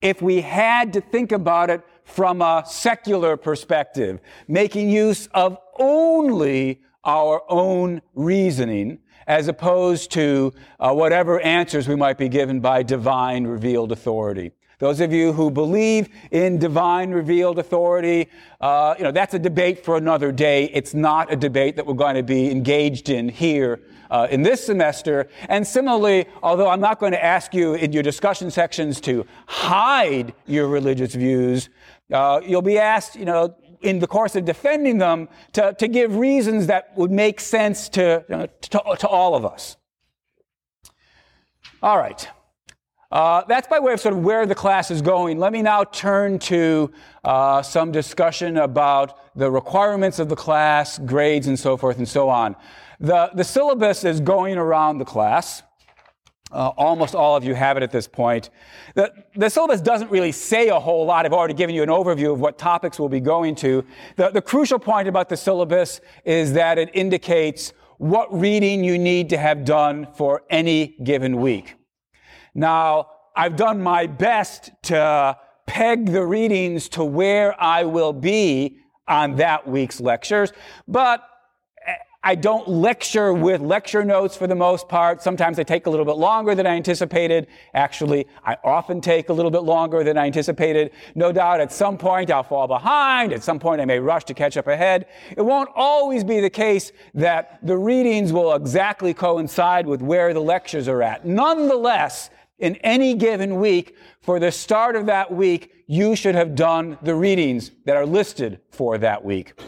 [0.00, 6.80] if we had to think about it from a secular perspective, making use of only
[7.04, 13.46] our own reasoning as opposed to uh, whatever answers we might be given by divine
[13.46, 14.52] revealed authority.
[14.78, 18.28] Those of you who believe in divine revealed authority,
[18.60, 20.66] uh, you know, that's a debate for another day.
[20.66, 24.64] It's not a debate that we're going to be engaged in here uh, in this
[24.64, 25.28] semester.
[25.48, 30.32] And similarly, although I'm not going to ask you in your discussion sections to hide
[30.46, 31.70] your religious views,
[32.12, 36.16] uh, you'll be asked, you know, in the course of defending them, to, to give
[36.16, 39.76] reasons that would make sense to, you know, to, to all of us.
[41.82, 42.28] All right.
[43.10, 45.38] Uh, that's by way of sort of where the class is going.
[45.38, 46.92] Let me now turn to
[47.24, 52.28] uh, some discussion about the requirements of the class, grades, and so forth and so
[52.28, 52.54] on.
[53.00, 55.62] The, the syllabus is going around the class.
[56.50, 58.50] Uh, almost all of you have it at this point.
[58.94, 61.26] The, the, syllabus doesn't really say a whole lot.
[61.26, 63.84] I've already given you an overview of what topics we'll be going to.
[64.16, 69.28] The, the crucial point about the syllabus is that it indicates what reading you need
[69.30, 71.77] to have done for any given week.
[72.58, 79.36] Now, I've done my best to peg the readings to where I will be on
[79.36, 80.52] that week's lectures,
[80.88, 81.22] but
[82.24, 85.22] I don't lecture with lecture notes for the most part.
[85.22, 87.46] Sometimes they take a little bit longer than I anticipated.
[87.74, 90.90] Actually, I often take a little bit longer than I anticipated.
[91.14, 93.32] No doubt at some point I'll fall behind.
[93.32, 95.06] At some point I may rush to catch up ahead.
[95.36, 100.40] It won't always be the case that the readings will exactly coincide with where the
[100.40, 101.24] lectures are at.
[101.24, 106.98] Nonetheless, in any given week, for the start of that week, you should have done
[107.02, 109.58] the readings that are listed for that week.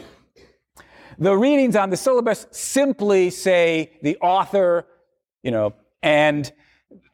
[1.17, 4.87] The readings on the syllabus simply say the author,
[5.43, 6.51] you know, and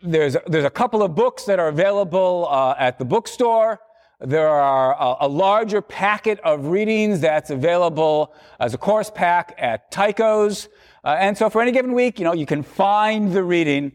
[0.01, 3.79] there's, there's a couple of books that are available uh, at the bookstore.
[4.19, 9.91] There are a, a, larger packet of readings that's available as a course pack at
[9.91, 10.69] Tyco's.
[11.03, 13.91] Uh, and so for any given week, you know, you can find the reading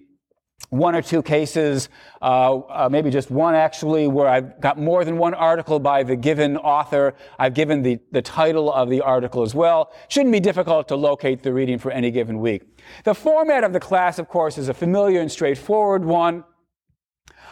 [0.71, 1.89] one or two cases,
[2.23, 6.17] uh, uh, maybe just one actually, where I've got more than one article by the
[6.17, 7.15] given author.
[7.39, 9.93] I've given the, the title of the article as well.
[10.09, 12.63] Shouldn't be difficult to locate the reading for any given week.
[13.05, 16.45] The format of the class, of course, is a familiar and straightforward one.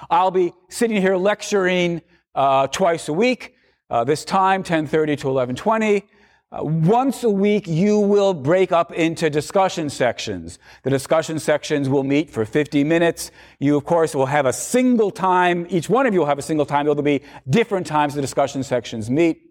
[0.09, 2.03] I'll be sitting here lecturing
[2.35, 3.55] uh, twice a week.
[3.91, 6.05] Uh, this time, 10:30 to 11:20.
[6.53, 10.59] Once a week, you will break up into discussion sections.
[10.83, 13.31] The discussion sections will meet for 50 minutes.
[13.61, 15.69] You, of course, will have a single time.
[15.71, 16.87] Each one of you will have a single time.
[16.87, 19.43] There will be different times the discussion sections meet.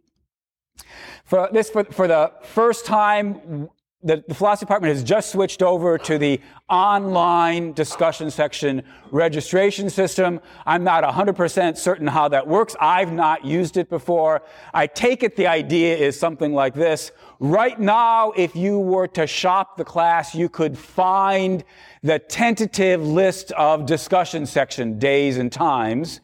[1.23, 3.69] For this, for, for the first time,
[4.01, 8.81] the, the, philosophy department has just switched over to the online discussion section
[9.11, 10.39] registration system.
[10.65, 12.77] I'm not 100% certain how that works.
[12.79, 14.41] I've not used it before.
[14.73, 17.11] I take it the idea is something like this.
[17.39, 21.65] Right now, if you were to shop the class, you could find
[22.01, 26.21] the tentative list of discussion section days and times.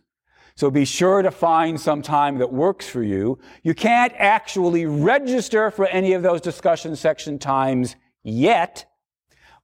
[0.57, 3.39] So be sure to find some time that works for you.
[3.63, 8.85] You can't actually register for any of those discussion section times yet.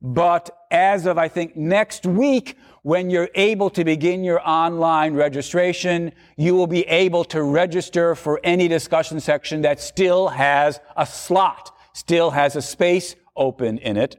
[0.01, 6.11] But as of, I think, next week, when you're able to begin your online registration,
[6.35, 11.73] you will be able to register for any discussion section that still has a slot,
[11.93, 14.17] still has a space open in it.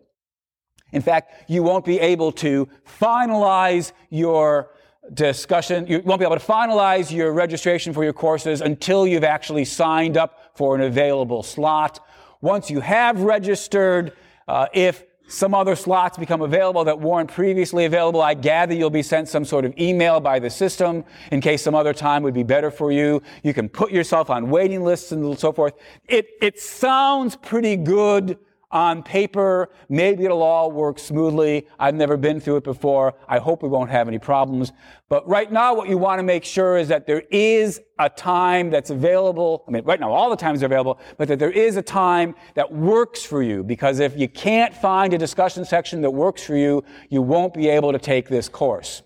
[0.92, 4.71] In fact, you won't be able to finalize your
[5.14, 5.86] discussion.
[5.86, 10.16] You won't be able to finalize your registration for your courses until you've actually signed
[10.16, 12.04] up for an available slot.
[12.40, 14.12] Once you have registered,
[14.48, 19.02] uh, if some other slots become available that weren't previously available, I gather you'll be
[19.02, 22.42] sent some sort of email by the system in case some other time would be
[22.42, 23.22] better for you.
[23.42, 25.74] You can put yourself on waiting lists and so forth.
[26.06, 28.38] It, it sounds pretty good
[28.72, 29.68] on paper.
[29.88, 31.68] Maybe it'll all work smoothly.
[31.78, 33.14] I've never been through it before.
[33.28, 34.72] I hope we won't have any problems.
[35.08, 38.70] But right now, what you want to make sure is that there is a time
[38.70, 39.64] that's available.
[39.68, 42.34] I mean, right now, all the times are available, but that there is a time
[42.54, 43.62] that works for you.
[43.62, 47.68] Because if you can't find a discussion section that works for you, you won't be
[47.68, 49.02] able to take this course.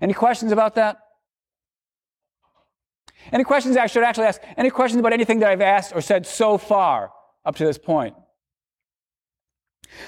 [0.00, 0.98] Any questions about that?
[3.32, 4.40] Any questions I should actually ask?
[4.56, 7.12] Any questions about anything that I've asked or said so far
[7.44, 8.14] up to this point?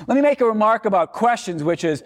[0.07, 2.03] Let me make a remark about questions, which is,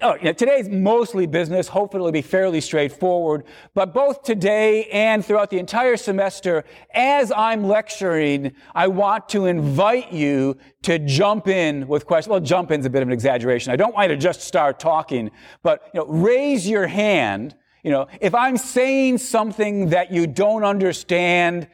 [0.00, 1.68] oh, you know, today's mostly business.
[1.68, 3.44] Hopefully it'll be fairly straightforward.
[3.74, 10.12] But both today and throughout the entire semester, as I'm lecturing, I want to invite
[10.12, 12.30] you to jump in with questions.
[12.30, 13.72] Well, jump in's a bit of an exaggeration.
[13.72, 15.30] I don't want you to just start talking,
[15.62, 17.54] but, you know, raise your hand.
[17.82, 21.68] You know, if I'm saying something that you don't understand,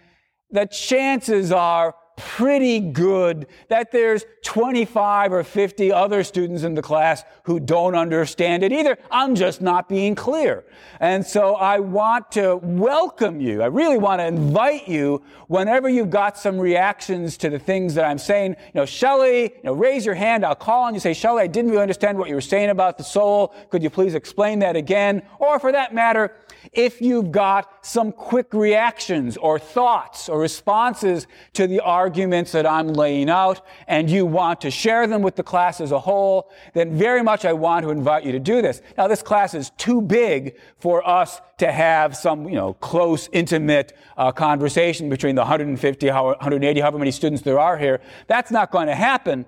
[0.50, 7.25] the chances are pretty good that there's 25 or 50 other students in the class
[7.44, 8.98] who don't understand it either.
[9.11, 10.64] I'm just not being clear.
[11.01, 13.62] And so I want to welcome you.
[13.62, 18.05] I really want to invite you whenever you've got some reactions to the things that
[18.05, 18.57] I'm saying.
[18.75, 20.44] You know, Shelley, you know, raise your hand.
[20.44, 22.98] I'll call on you say, Shelley, I didn't really understand what you were saying about
[22.98, 23.55] the soul.
[23.70, 25.22] Could you please explain that again?
[25.38, 26.35] Or for that matter,
[26.72, 32.88] if you've got some quick reactions or thoughts or responses to the arguments that I'm
[32.88, 36.96] laying out and you want to share them with the class as a whole, then
[36.96, 38.81] very much I want to invite you to do this.
[38.96, 43.96] Now this class is too big for us to have some, you know, close, intimate
[44.16, 48.01] uh, conversation between the 150, 180, however many students there are here.
[48.27, 49.46] That's not going to happen.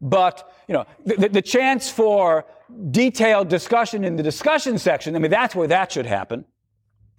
[0.00, 2.44] But, you know, the, the chance for
[2.90, 6.44] detailed discussion in the discussion section, I mean, that's where that should happen.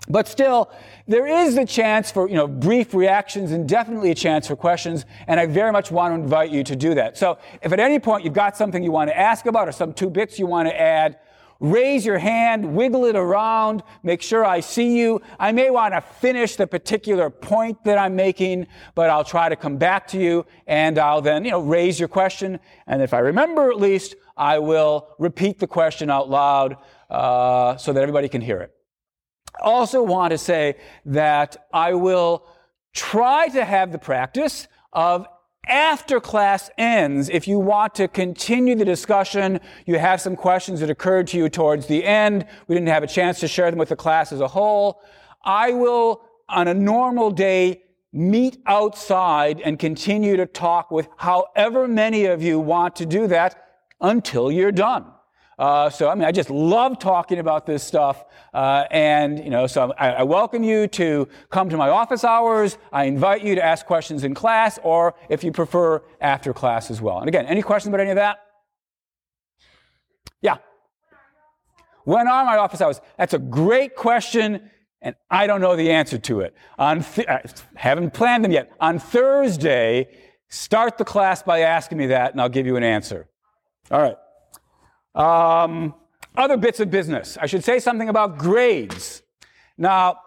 [0.09, 0.69] But still,
[1.07, 5.05] there is a chance for, you know, brief reactions and definitely a chance for questions,
[5.27, 7.17] and I very much want to invite you to do that.
[7.17, 9.93] So if at any point you've got something you want to ask about or some
[9.93, 11.19] two bits you want to add,
[11.63, 15.21] raise your hand, wiggle it around, make sure I see you.
[15.39, 19.55] I may want to finish the particular point that I'm making, but I'll try to
[19.55, 22.59] come back to you and I'll then, you know, raise your question.
[22.85, 26.75] And if I remember at least, I will repeat the question out loud
[27.09, 28.73] uh, so that everybody can hear it.
[29.57, 32.45] I also want to say that I will
[32.93, 35.27] try to have the practice of
[35.67, 40.89] after class ends, if you want to continue the discussion, you have some questions that
[40.89, 43.89] occurred to you towards the end, we didn't have a chance to share them with
[43.89, 45.01] the class as a whole,
[45.43, 52.25] I will, on a normal day, meet outside and continue to talk with however many
[52.25, 53.55] of you want to do that
[54.01, 55.12] until you're done.
[55.57, 58.25] Uh, so, I mean, I just love talking about this stuff.
[58.53, 62.77] Uh, and, you know, so I, I, welcome you to come to my office hours.
[62.91, 67.01] I invite you to ask questions in class or if you prefer after class as
[67.01, 67.19] well.
[67.19, 68.39] And again, any questions about any of that?
[70.41, 70.57] Yeah.
[72.03, 72.99] When are my office hours?
[73.17, 74.69] That's a great question,
[75.01, 76.55] and I don't know the answer to it.
[76.77, 77.43] On th- I
[77.75, 78.71] haven't planned them yet.
[78.79, 80.09] On Thursday,
[80.49, 83.29] start the class by asking me that, and I'll give you an answer.
[83.89, 84.17] All right.
[85.15, 85.93] Um,
[86.35, 87.37] other bits of business.
[87.39, 89.21] I should say something about grades.
[89.77, 90.19] Now,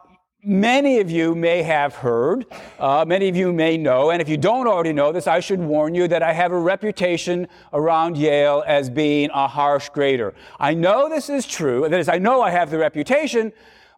[0.42, 2.46] many of you may have heard,
[2.78, 5.58] uh, many of you may know, and if you don't already know this, I should
[5.58, 10.34] warn you that I have a reputation around Yale as being a harsh grader.
[10.60, 13.52] I know this is true, that is, I know I have the reputation,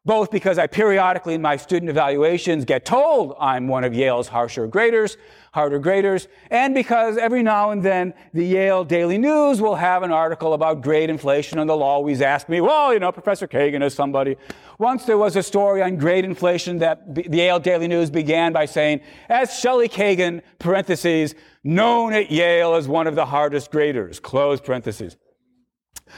[0.06, 4.66] both because I periodically in my student evaluations get told I'm one of Yale's harsher
[4.66, 5.18] graders,
[5.52, 10.12] harder graders, and because every now and then the Yale Daily News will have an
[10.12, 13.94] article about grade inflation and they'll always ask me, well, you know, Professor Kagan is
[13.94, 14.36] somebody.
[14.78, 18.66] Once there was a story on grade inflation that the Yale Daily News began by
[18.66, 21.34] saying, as Shelley Kagan, parentheses,
[21.64, 25.16] known at Yale as one of the hardest graders, close parentheses.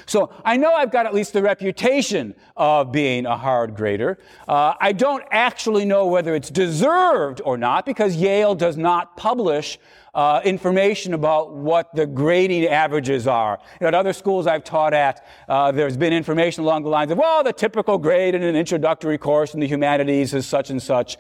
[0.07, 4.19] So I know I've got at least the reputation of being a hard grader.
[4.49, 9.79] Uh, I don't actually know whether it's deserved or not because Yale does not publish
[10.15, 13.59] uh, information about what the grading averages are.
[13.81, 17.11] You know, at other schools I've taught at, uh, there's been information along the lines
[17.11, 20.83] of, well, the typical grade in an introductory course in the humanities is such and
[20.83, 21.17] such.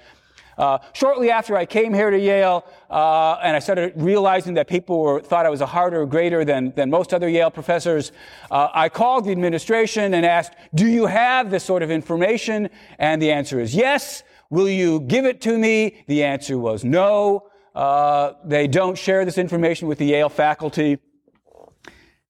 [0.59, 5.01] Uh, shortly after I came here to Yale, uh, and I started realizing that people
[5.01, 8.12] were, thought I was a harder grader than, than most other Yale professors,
[8.51, 12.68] uh, I called the administration and asked, do you have this sort of information?
[12.98, 14.22] And the answer is yes.
[14.51, 16.05] Will you give it to me?
[16.09, 17.48] The answer was no.
[17.74, 20.98] Uh, they don't share this information with the Yale faculty.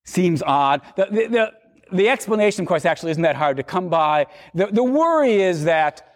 [0.04, 0.82] Seems odd.
[0.96, 1.52] The, the, the,
[1.92, 4.26] the explanation, of course, actually isn't that hard to come by.
[4.54, 6.09] The, the worry is that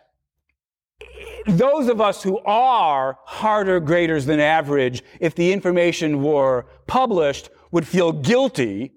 [1.47, 7.87] those of us who are harder graders than average, if the information were published, would
[7.87, 8.93] feel guilty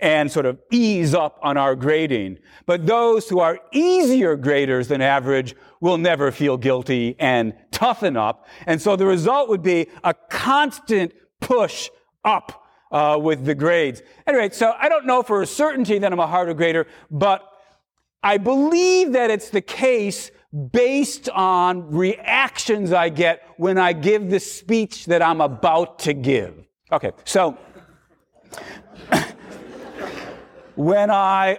[0.00, 2.38] and sort of ease up on our grading.
[2.66, 8.46] But those who are easier graders than average will never feel guilty and toughen up.
[8.66, 11.88] And so the result would be a constant push
[12.24, 14.02] up uh, with the grades.
[14.26, 17.48] Anyway, so I don't know for a certainty that I'm a harder grader, but
[18.22, 20.30] I believe that it's the case
[20.72, 26.54] based on reactions I get when I give the speech that I'm about to give.
[26.90, 27.56] Okay, so
[30.74, 31.58] when I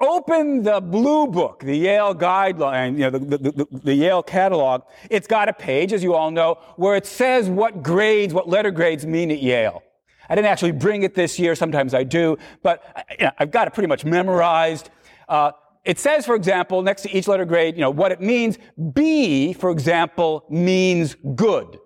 [0.00, 4.82] open the blue book, the Yale guideline, you know, the, the, the, the, Yale catalog,
[5.08, 8.70] it's got a page, as you all know, where it says what grades, what letter
[8.70, 9.82] grades mean at Yale.
[10.28, 11.54] I didn't actually bring it this year.
[11.54, 14.90] Sometimes I do, but you know, I've got it pretty much memorized.
[15.28, 15.52] Uh,
[15.86, 18.58] it says, for example, next to each letter grade, you know, what it means.
[18.92, 21.78] B, for example, means good.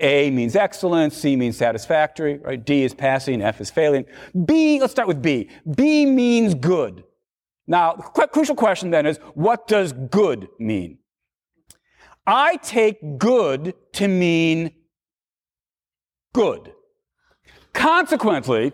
[0.00, 2.62] A means excellent, C means satisfactory, right?
[2.62, 4.06] D is passing, F is failing.
[4.46, 5.50] B, let's start with B.
[5.74, 7.04] B means good.
[7.66, 10.98] Now, the crucial question then is, what does good mean?
[12.26, 14.72] I take good to mean
[16.32, 16.72] good.
[17.74, 18.72] Consequently,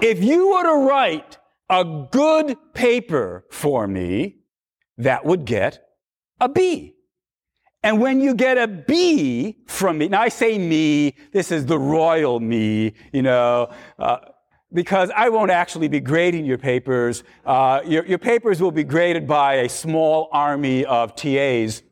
[0.00, 1.38] if you were to write
[1.72, 4.36] a good paper for me,
[4.98, 5.82] that would get
[6.38, 6.94] a B.
[7.82, 11.78] And when you get a B from me, now I say me, this is the
[11.78, 14.18] royal me, you know, uh,
[14.72, 17.24] because I won't actually be grading your papers.
[17.44, 21.82] Uh, your, your papers will be graded by a small army of TAs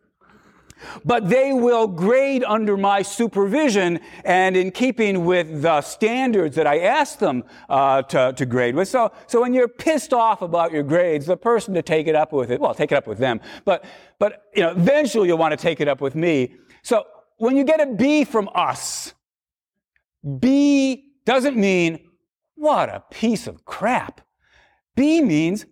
[1.05, 6.81] but they will grade under my supervision and in keeping with the standards that I
[6.81, 8.89] ask them uh, to, to grade with.
[8.89, 12.33] So, so when you're pissed off about your grades, the person to take it up
[12.33, 13.85] with it, well, take it up with them, but,
[14.19, 16.55] but you know, eventually you'll want to take it up with me.
[16.83, 17.05] So
[17.37, 19.15] when you get a B from us,
[20.39, 22.09] B doesn't mean
[22.55, 24.21] what a piece of crap.
[24.95, 25.65] B means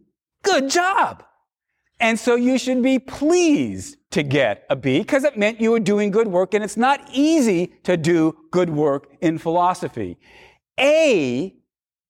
[0.43, 1.25] good job.
[2.01, 5.81] And so you should be pleased to get a B because it meant you were
[5.81, 10.19] doing good work and it's not easy to do good work in philosophy.
[10.79, 11.55] A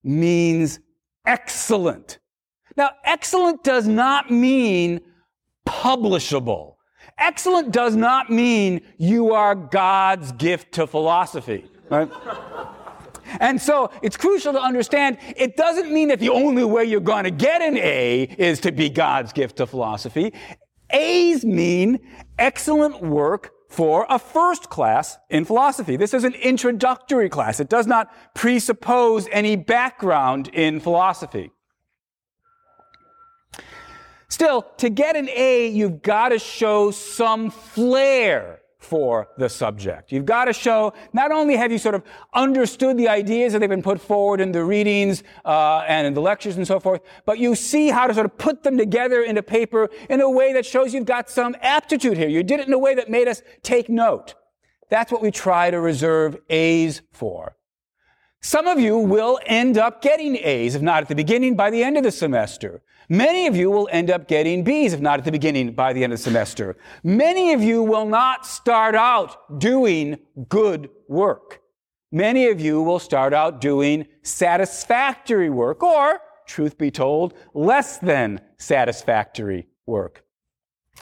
[0.05, 0.80] means
[1.26, 2.18] excellent.
[2.76, 5.01] Now, excellent does not mean
[5.66, 6.74] publishable.
[7.18, 12.11] Excellent does not mean you are God's gift to philosophy, right?
[13.41, 17.24] And so it's crucial to understand it doesn't mean that the only way you're going
[17.24, 20.33] to get an A is to be God's gift to philosophy.
[20.91, 22.01] A's mean
[22.39, 25.97] excellent work for a first class in philosophy.
[25.97, 27.61] This is an introductory class.
[27.61, 31.51] It does not presuppose any background in philosophy.
[34.31, 40.12] Still, to get an A, you've got to show some flair for the subject.
[40.12, 42.03] You've got to show not only have you sort of
[42.33, 46.20] understood the ideas that they've been put forward in the readings uh, and in the
[46.20, 49.43] lectures and so forth, but you see how to sort of put them together into
[49.43, 52.29] paper in a way that shows you've got some aptitude here.
[52.29, 54.35] You did it in a way that made us take note.
[54.91, 57.58] That's what we try to reserve A's for.
[58.41, 61.82] Some of you will end up getting A's, if not at the beginning, by the
[61.82, 62.82] end of the semester.
[63.09, 66.05] Many of you will end up getting B's, if not at the beginning, by the
[66.05, 66.76] end of the semester.
[67.03, 70.18] Many of you will not start out doing
[70.49, 71.62] good work.
[72.12, 78.41] Many of you will start out doing satisfactory work, or, truth be told, less than
[78.57, 80.22] satisfactory work.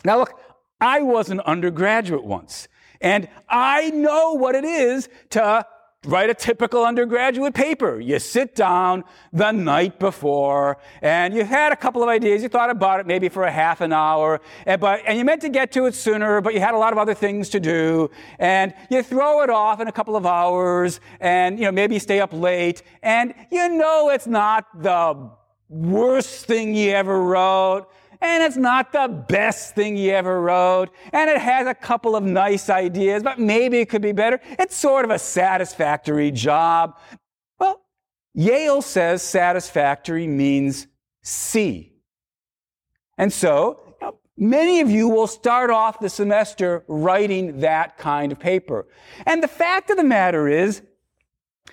[0.05, 0.41] Now look,
[0.80, 2.68] I was an undergraduate once,
[3.01, 5.66] and I know what it is to
[6.07, 8.01] write a typical undergraduate paper.
[8.01, 12.43] You sit down the night before and you had a couple of ideas.
[12.43, 15.43] You thought about it maybe for a half an hour, and, but, and you meant
[15.43, 18.11] to get to it sooner, but you had a lot of other things to do.
[18.39, 22.21] And you throw it off in a couple of hours and, you know, maybe stay
[22.21, 25.31] up late and you know it's not the
[25.69, 27.89] worst thing you ever wrote
[28.21, 32.25] and it's not the best thing you ever wrote, and it has a couple of
[32.25, 34.41] nice ideas, but maybe it could be better.
[34.59, 36.99] It's sort of a satisfactory job.
[37.59, 37.83] Well,
[38.35, 40.87] Yale says satisfactory means
[41.23, 41.93] C.
[43.19, 43.97] And so,
[44.37, 48.87] many of you will start off the semester writing that kind of paper.
[49.25, 50.83] And the fact of the matter is,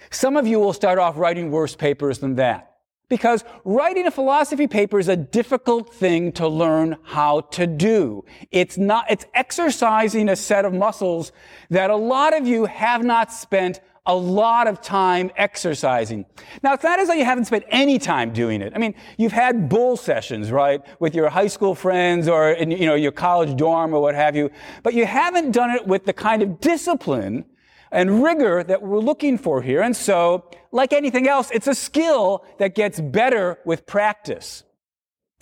[0.09, 2.72] some of you will start off writing worse papers than that.
[3.13, 8.25] Because writing a philosophy paper is a difficult thing to learn how to do.
[8.49, 11.31] It's not, it's exercising a set of muscles
[11.69, 16.25] that a lot of you have not spent a lot of time exercising.
[16.63, 18.73] Now, it's not as though you haven't spent any time doing it.
[18.75, 22.87] I mean, you've had bull sessions, right, with your high school friends or in, you
[22.87, 24.49] know, your college dorm or what have you,
[24.81, 27.45] but you haven't done it with the kind of discipline
[27.93, 29.81] and rigor that we're looking for here.
[29.81, 34.63] And so, like anything else, it's a skill that gets better with practice.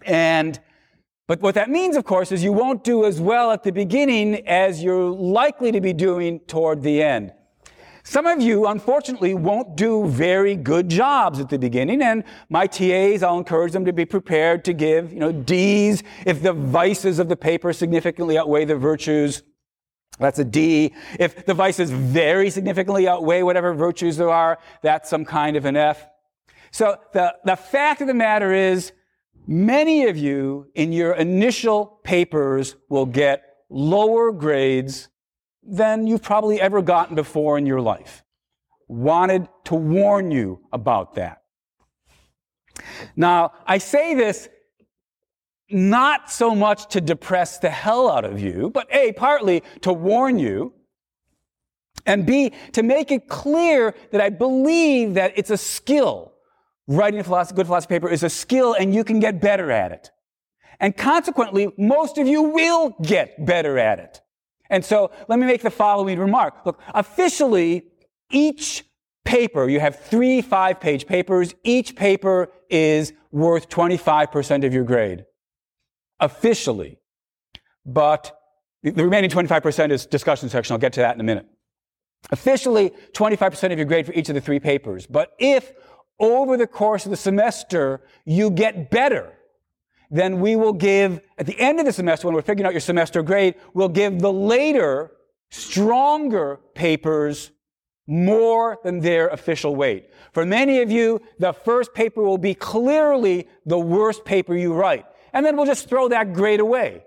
[0.05, 0.59] And
[1.27, 4.45] but what that means, of course, is you won't do as well at the beginning
[4.47, 7.31] as you're likely to be doing toward the end.
[8.03, 13.23] Some of you, unfortunately, won't do very good jobs at the beginning, and my TAs,
[13.23, 17.29] I'll encourage them to be prepared to give, you know, D's if the vices of
[17.29, 19.43] the paper significantly outweigh the virtues.
[20.21, 20.93] That's a D.
[21.19, 25.75] If the vices very significantly outweigh whatever virtues there are, that's some kind of an
[25.75, 26.07] F.
[26.71, 28.93] So the, the fact of the matter is,
[29.47, 35.09] many of you in your initial papers will get lower grades
[35.63, 38.23] than you've probably ever gotten before in your life.
[38.87, 41.41] Wanted to warn you about that.
[43.15, 44.49] Now, I say this
[45.73, 50.39] not so much to depress the hell out of you, but A, partly to warn
[50.39, 50.73] you,
[52.05, 56.33] and B, to make it clear that I believe that it's a skill.
[56.87, 59.91] Writing a philosophy, good philosophy paper is a skill and you can get better at
[59.91, 60.11] it.
[60.79, 64.21] And consequently, most of you will get better at it.
[64.69, 66.65] And so let me make the following remark.
[66.65, 67.83] Look, officially,
[68.31, 68.83] each
[69.23, 71.53] paper, you have three five page papers.
[71.63, 75.25] Each paper is worth 25% of your grade
[76.21, 76.97] officially.
[77.85, 78.37] But
[78.83, 80.73] the remaining 25% is discussion section.
[80.73, 81.47] I'll get to that in a minute.
[82.31, 85.07] Officially, 25% of your grade for each of the three papers.
[85.07, 85.73] But if
[86.19, 89.33] over the course of the semester you get better,
[90.11, 92.81] then we will give, at the end of the semester, when we're figuring out your
[92.81, 95.11] semester grade, we'll give the later,
[95.49, 97.51] stronger papers
[98.07, 100.09] more than their official weight.
[100.33, 105.05] For many of you, the first paper will be clearly the worst paper you write
[105.33, 107.03] and then we'll just throw that grade away.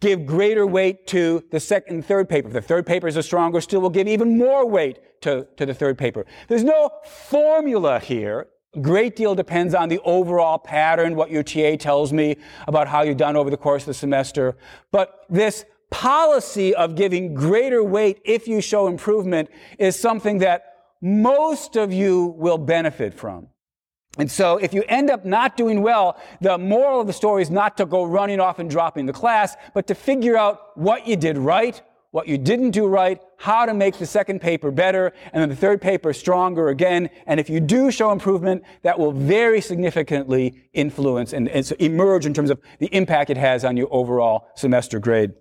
[0.00, 2.48] Give greater weight to the second and third paper.
[2.48, 5.64] If the third paper is a stronger still, we'll give even more weight to, to
[5.64, 6.26] the third paper.
[6.48, 8.48] There's no formula here.
[8.74, 12.36] A great deal depends on the overall pattern, what your TA tells me
[12.68, 14.56] about how you've done over the course of the semester.
[14.92, 21.76] But this policy of giving greater weight if you show improvement is something that most
[21.76, 23.48] of you will benefit from.
[24.18, 27.50] And so if you end up not doing well, the moral of the story is
[27.50, 31.16] not to go running off and dropping the class, but to figure out what you
[31.16, 31.80] did right,
[32.12, 35.56] what you didn't do right, how to make the second paper better, and then the
[35.56, 37.10] third paper stronger again.
[37.26, 42.32] And if you do show improvement, that will very significantly influence and, and emerge in
[42.32, 45.32] terms of the impact it has on your overall semester grade.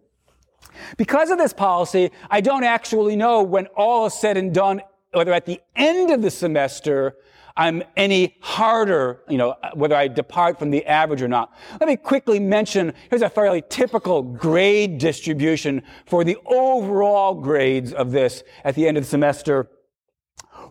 [0.97, 4.81] Because of this policy, I don't actually know when all is said and done,
[5.13, 7.15] whether at the end of the semester,
[7.57, 11.53] I'm any harder, you know, whether I depart from the average or not.
[11.79, 18.11] Let me quickly mention, here's a fairly typical grade distribution for the overall grades of
[18.11, 19.69] this at the end of the semester.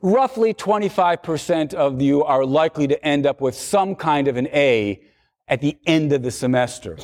[0.03, 5.01] Roughly 25% of you are likely to end up with some kind of an A
[5.49, 6.99] at the end of the semester.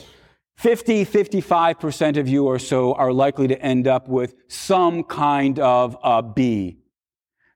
[0.57, 5.97] 50, 55% of you or so are likely to end up with some kind of
[6.05, 6.80] a B.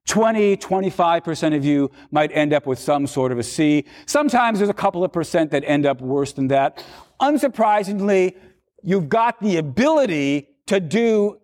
[0.06, 3.84] 20, 25% of you might end up with some sort of a C.
[4.06, 6.84] Sometimes there's a couple of percent that end up worse than that.
[7.20, 8.36] Unsurprisingly,
[8.82, 11.40] you've got the ability to do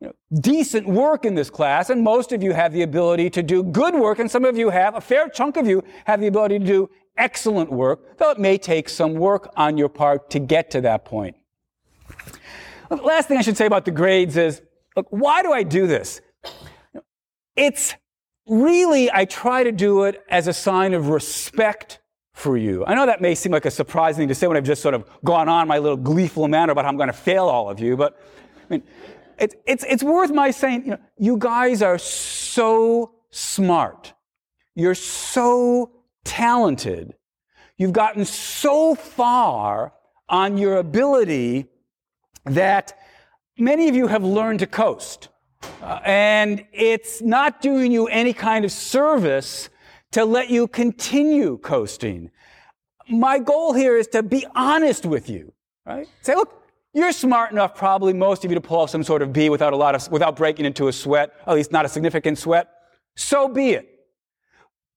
[0.00, 3.42] you know, decent work in this class, and most of you have the ability to
[3.42, 6.28] do good work, and some of you have, a fair chunk of you have the
[6.28, 10.38] ability to do excellent work, though it may take some work on your part to
[10.38, 11.36] get to that point.
[12.90, 14.62] Last thing I should say about the grades is,
[14.96, 16.22] look, why do I do this?
[17.58, 17.96] It's
[18.46, 21.98] really, I try to do it as a sign of respect
[22.32, 22.86] for you.
[22.86, 24.94] I know that may seem like a surprising thing to say when I've just sort
[24.94, 27.80] of gone on my little gleeful manner about how I'm going to fail all of
[27.80, 28.16] you, but
[28.70, 28.82] I mean,
[29.40, 34.14] it's, it's, it's worth my saying, you know, you guys are so smart.
[34.76, 35.90] You're so
[36.24, 37.14] talented.
[37.76, 39.94] You've gotten so far
[40.28, 41.66] on your ability
[42.44, 42.96] that
[43.58, 45.28] many of you have learned to coast.
[45.82, 49.68] Uh, and it's not doing you any kind of service
[50.12, 52.30] to let you continue coasting.
[53.08, 55.52] My goal here is to be honest with you,
[55.86, 56.06] right?
[56.22, 56.62] Say, look,
[56.94, 59.72] you're smart enough, probably most of you, to pull off some sort of B without
[59.72, 62.68] a lot of, without breaking into a sweat, at least not a significant sweat.
[63.16, 63.88] So be it.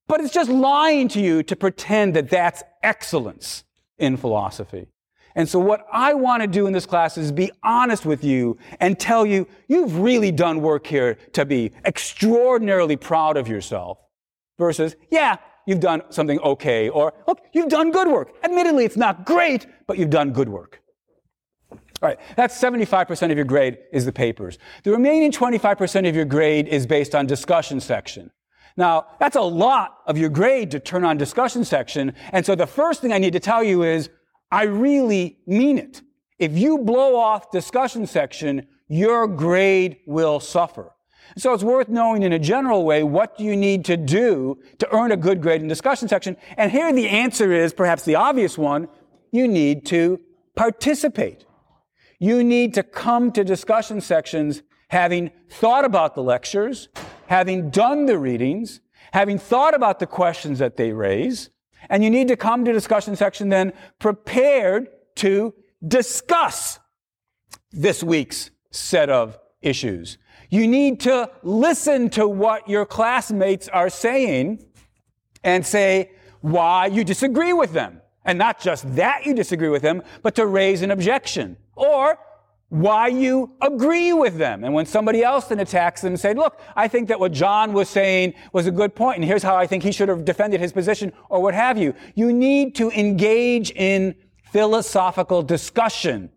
[0.08, 3.64] But it's just lying to you to pretend that that's excellence
[3.98, 4.88] in philosophy.
[5.36, 8.58] And so what I want to do in this class is be honest with you
[8.80, 14.00] and tell you, you've really done work here to be extraordinarily proud of yourself
[14.58, 18.34] versus, yeah, you've done something okay, or look, you've done good work.
[18.44, 20.82] Admittedly, it's not great, but you've done good work.
[21.72, 24.58] All right, that's 75% of your grade is the papers.
[24.84, 28.32] The remaining 25% of your grade is based on discussion section.
[28.76, 32.14] Now, that's a lot of your grade to turn on discussion section.
[32.32, 34.10] And so the first thing I need to tell you is
[34.52, 36.02] I really mean it.
[36.38, 40.92] If you blow off discussion section, your grade will suffer.
[41.38, 45.12] So it's worth knowing in a general way what you need to do to earn
[45.12, 46.36] a good grade in discussion section.
[46.58, 48.90] And here the answer is perhaps the obvious one.
[49.32, 50.20] You need to
[50.56, 51.46] participate.
[52.20, 56.90] You need to come to discussion sections having thought about the lectures,
[57.28, 58.82] having done the readings,
[59.14, 61.50] having thought about the questions that they raise,
[61.90, 65.54] and you need to come to discussion section then prepared to
[65.86, 66.80] discuss
[67.72, 70.18] this week's set of issues.
[70.50, 74.66] You need to listen to what your classmates are saying
[75.44, 76.12] and say
[76.42, 78.02] why you disagree with them.
[78.24, 81.58] And not just that you disagree with them, but to raise an objection.
[81.76, 82.20] Or
[82.72, 84.64] why you agree with them.
[84.64, 87.74] And when somebody else then attacks them and say, look, I think that what John
[87.74, 90.62] was saying was a good point, and here's how I think he should have defended
[90.62, 91.94] his position, or what have you.
[92.16, 94.16] You need to engage in
[94.54, 96.30] philosophical discussion.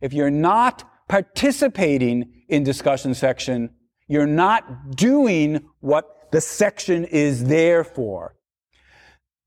[0.00, 3.68] If you're not participating in discussion section,
[4.08, 8.36] you're not doing what the section is there for.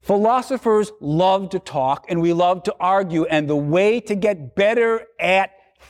[0.04, 5.04] Philosophers love to talk and we love to argue, and the way to get better
[5.20, 5.50] at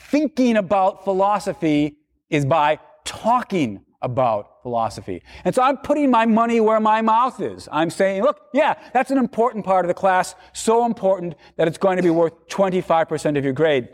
[0.10, 1.98] thinking about philosophy
[2.30, 5.24] is by talking about philosophy.
[5.44, 7.68] And so I'm putting my money where my mouth is.
[7.72, 11.78] I'm saying, look, yeah, that's an important part of the class, so important that it's
[11.78, 13.90] going to be worth 25% of your grade.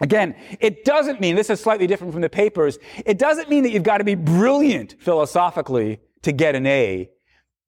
[0.00, 3.70] Again, it doesn't mean, this is slightly different from the papers, it doesn't mean that
[3.70, 7.10] you've got to be brilliant philosophically to get an A.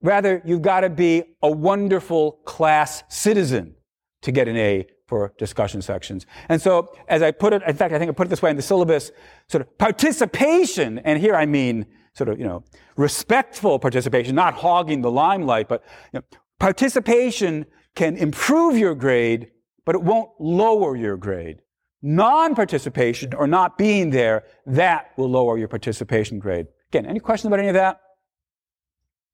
[0.03, 3.77] Rather, you've got to be a wonderful class citizen
[4.23, 6.25] to get an A for discussion sections.
[6.49, 8.49] And so, as I put it, in fact, I think I put it this way
[8.49, 9.11] in the syllabus,
[9.47, 11.85] sort of participation, and here I mean
[12.15, 12.65] sort of, you know,
[12.97, 15.85] respectful participation, not hogging the limelight, but
[16.15, 19.51] you know, participation can improve your grade,
[19.85, 21.61] but it won't lower your grade.
[22.01, 26.69] Non-participation or not being there, that will lower your participation grade.
[26.89, 28.01] Again, any questions about any of that?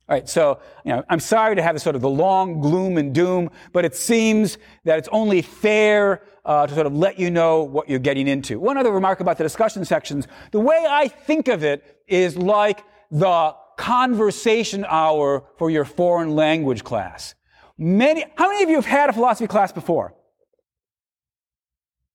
[0.08, 2.96] All right, so you know, I'm sorry to have this sort of the long gloom
[2.96, 7.30] and doom, but it seems that it's only fair uh, to sort of let you
[7.30, 8.58] know what you're getting into.
[8.58, 12.84] One other remark about the discussion sections: the way I think of it is like
[13.10, 17.34] the conversation hour for your foreign language class.
[17.76, 20.14] Many, how many of you have had a philosophy class before?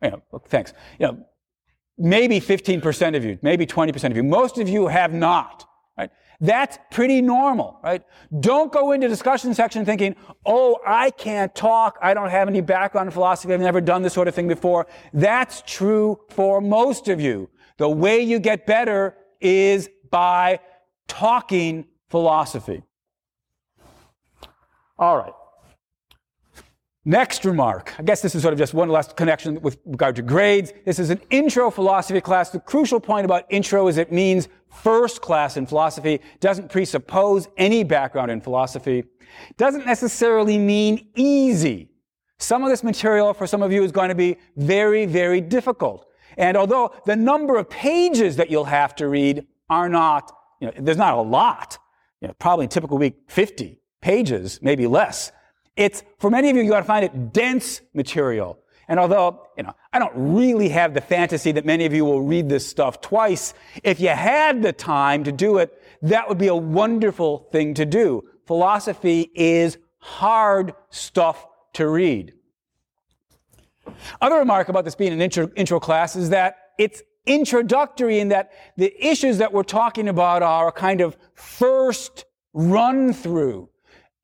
[0.02, 0.16] Yeah,
[0.48, 0.74] thanks.
[1.00, 1.26] You know,
[1.98, 4.24] maybe 15% of you, maybe 20% of you.
[4.24, 5.66] Most of you have not.
[6.41, 8.03] That's pretty normal, right?
[8.39, 10.15] Don't go into discussion section thinking,
[10.45, 11.97] oh, I can't talk.
[12.01, 13.53] I don't have any background in philosophy.
[13.53, 14.88] I've never done this sort of thing before.
[15.13, 17.49] That's true for most of you.
[17.77, 20.59] The way you get better is by
[21.07, 22.84] talking philosophy.
[24.97, 25.34] All right.
[27.06, 27.93] Next remark.
[27.99, 30.72] I guess this is sort of just one last connection with regard to grades.
[30.86, 32.49] This is an intro philosophy class.
[32.49, 37.84] The crucial point about intro is it means first class in philosophy, doesn't presuppose any
[37.84, 39.04] background in philosophy,
[39.58, 41.89] doesn't necessarily mean easy.
[42.39, 46.08] Some of this material for some of you is going to be very, very difficult.
[46.38, 50.32] And although the number of pages that you'll have to read are not,
[50.62, 51.78] you know, there's not a lot,
[52.22, 55.34] you know, probably typical week 50 pages, maybe less.
[55.76, 58.59] It's, for many of you, you got to find it dense material.
[58.88, 62.21] And although, you know, I don't really have the fantasy that many of you will
[62.21, 63.53] read this stuff twice,
[63.84, 67.86] if you had the time to do it, that would be a wonderful thing to
[67.86, 68.24] do.
[68.45, 72.34] Philosophy is hard stuff to read.
[74.21, 78.51] Other remark about this being an intro, intro class is that it's introductory in that
[78.76, 83.69] the issues that we're talking about are a kind of first run through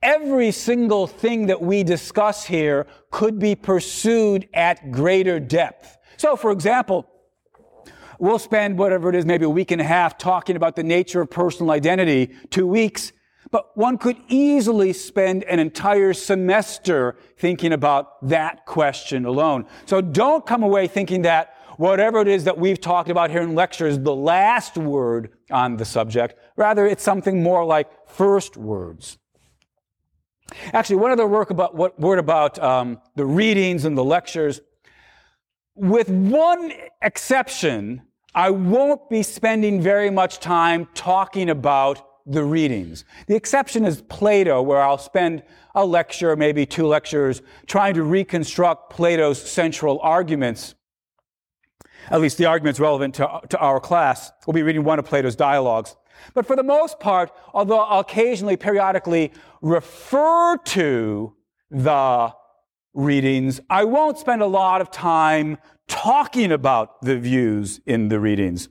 [0.01, 5.97] Every single thing that we discuss here could be pursued at greater depth.
[6.15, 7.05] So, for example,
[8.17, 11.19] we'll spend whatever it is, maybe a week and a half talking about the nature
[11.21, 13.11] of personal identity, two weeks,
[13.51, 19.65] but one could easily spend an entire semester thinking about that question alone.
[19.85, 23.55] So don't come away thinking that whatever it is that we've talked about here in
[23.55, 26.35] lecture is the last word on the subject.
[26.55, 29.17] Rather, it's something more like first words.
[30.73, 34.61] Actually, one other work about, what, word about um, the readings and the lectures.
[35.75, 38.01] With one exception,
[38.35, 43.05] I won't be spending very much time talking about the readings.
[43.27, 45.43] The exception is Plato, where I'll spend
[45.73, 50.75] a lecture, maybe two lectures, trying to reconstruct Plato's central arguments.
[52.11, 54.31] At least the arguments relevant to, to our class.
[54.45, 55.95] We'll be reading one of Plato's dialogues.
[56.33, 61.35] But for the most part, although occasionally, periodically refer to
[61.71, 62.33] the
[62.93, 65.57] readings, I won't spend a lot of time
[65.87, 68.69] talking about the views in the readings.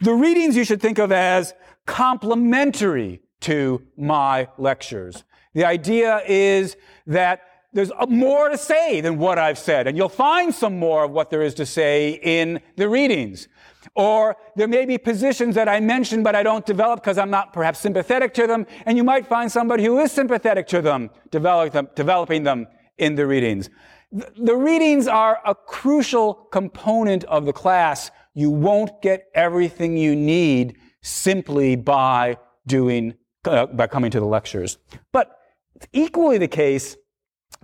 [0.00, 1.54] The readings you should think of as
[1.86, 5.24] complementary to my lectures.
[5.54, 6.76] The idea is
[7.06, 7.42] that
[7.74, 11.28] there's more to say than what I've said, and you'll find some more of what
[11.28, 13.48] there is to say in the readings.
[13.96, 17.52] Or there may be positions that I mention, but I don't develop because I'm not
[17.52, 18.66] perhaps sympathetic to them.
[18.86, 22.66] And you might find somebody who is sympathetic to them, develop them developing them
[22.96, 23.68] in the readings.
[24.10, 28.10] The readings are a crucial component of the class.
[28.34, 33.14] You won't get everything you need simply by doing,
[33.44, 34.78] uh, by coming to the lectures.
[35.12, 35.36] But
[35.74, 36.96] it's equally the case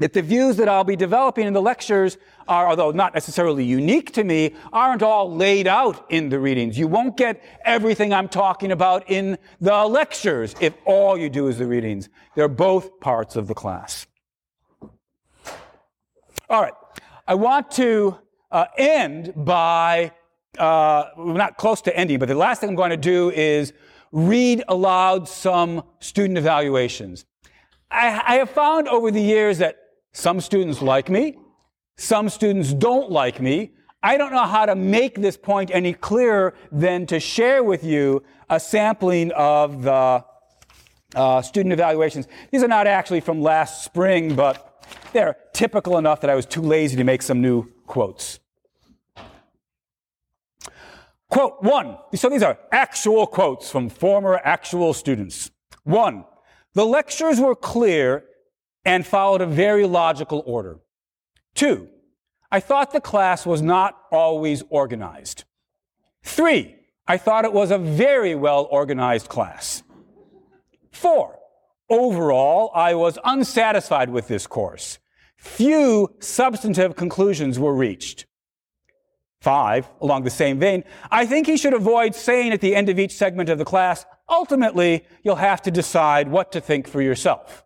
[0.01, 4.13] that the views that I'll be developing in the lectures are, although not necessarily unique
[4.15, 6.79] to me, aren't all laid out in the readings.
[6.79, 11.59] You won't get everything I'm talking about in the lectures if all you do is
[11.59, 12.09] the readings.
[12.35, 14.07] They're both parts of the class.
[16.49, 16.75] All right.
[17.29, 18.17] I want to
[18.51, 20.13] uh, end by,
[20.59, 23.73] uh, we're not close to ending, but the last thing I'm going to do is
[24.13, 27.27] read aloud some student evaluations.
[27.91, 29.77] I, I have found over the years that
[30.13, 31.39] some students like me.
[31.97, 33.73] Some students don't like me.
[34.03, 38.23] I don't know how to make this point any clearer than to share with you
[38.49, 40.25] a sampling of the
[41.15, 42.27] uh, student evaluations.
[42.51, 46.63] These are not actually from last spring, but they're typical enough that I was too
[46.63, 48.41] lazy to make some new quotes.
[51.29, 51.97] Quote one.
[52.15, 55.51] So these are actual quotes from former actual students.
[55.85, 56.25] One.
[56.75, 58.25] The lectures were clear
[58.85, 60.79] and followed a very logical order.
[61.55, 61.89] Two,
[62.51, 65.45] I thought the class was not always organized.
[66.23, 66.77] Three,
[67.07, 69.83] I thought it was a very well organized class.
[70.91, 71.39] Four,
[71.89, 74.99] overall, I was unsatisfied with this course.
[75.37, 78.27] Few substantive conclusions were reached.
[79.41, 82.99] Five, along the same vein, I think he should avoid saying at the end of
[82.99, 87.65] each segment of the class, ultimately, you'll have to decide what to think for yourself.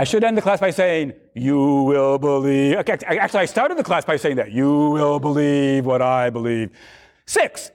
[0.00, 2.78] I should end the class by saying, You will believe.
[2.78, 4.50] Okay, actually, I started the class by saying that.
[4.50, 6.70] You will believe what I believe.
[7.26, 7.70] Six,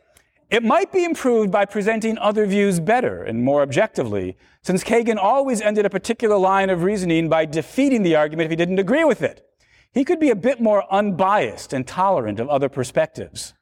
[0.49, 5.61] it might be improved by presenting other views better and more objectively, since Kagan always
[5.61, 9.21] ended a particular line of reasoning by defeating the argument if he didn't agree with
[9.21, 9.47] it.
[9.93, 13.53] he could be a bit more unbiased and tolerant of other perspectives.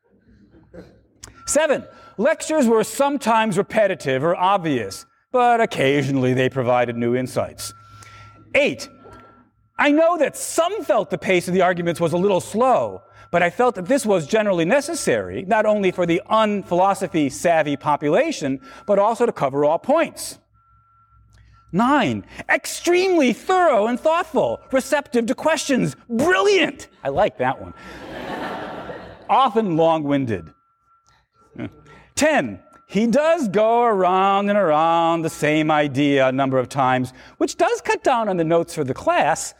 [1.45, 1.85] Seven,
[2.17, 7.73] lectures were sometimes repetitive or obvious, but occasionally they provided new insights.
[8.55, 8.89] Eight,
[9.77, 13.01] I know that some felt the pace of the arguments was a little slow,
[13.31, 18.61] but I felt that this was generally necessary, not only for the unphilosophy savvy population,
[18.85, 20.37] but also to cover all points.
[21.71, 26.87] Nine, extremely thorough and thoughtful, receptive to questions, brilliant.
[27.03, 27.73] I like that one.
[29.29, 30.53] Often long winded.
[32.13, 32.59] Ten,
[32.93, 37.81] he does go around and around the same idea a number of times, which does
[37.81, 39.55] cut down on the notes for the class,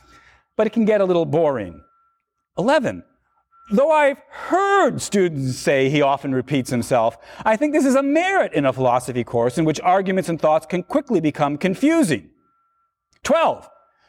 [0.56, 1.82] but it can get a little boring.
[2.60, 3.04] 11.
[3.72, 8.54] Though I've heard students say he often repeats himself, I think this is a merit
[8.54, 12.30] in a philosophy course in which arguments and thoughts can quickly become confusing.
[13.24, 13.68] 12.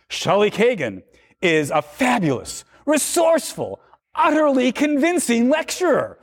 [0.09, 1.03] Shelley Kagan
[1.41, 3.81] is a fabulous, resourceful,
[4.14, 6.18] utterly convincing lecturer.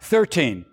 [0.00, 0.64] 13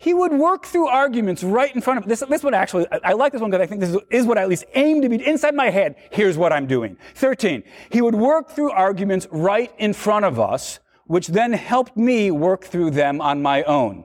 [0.00, 2.20] he would work through arguments right in front of this.
[2.20, 4.42] This one actually, I, like this one because I think this is, is, what I
[4.42, 5.96] at least aim to be inside my head.
[6.12, 6.96] Here's what I'm doing.
[7.16, 7.64] 13.
[7.90, 12.64] He would work through arguments right in front of us, which then helped me work
[12.64, 14.04] through them on my own.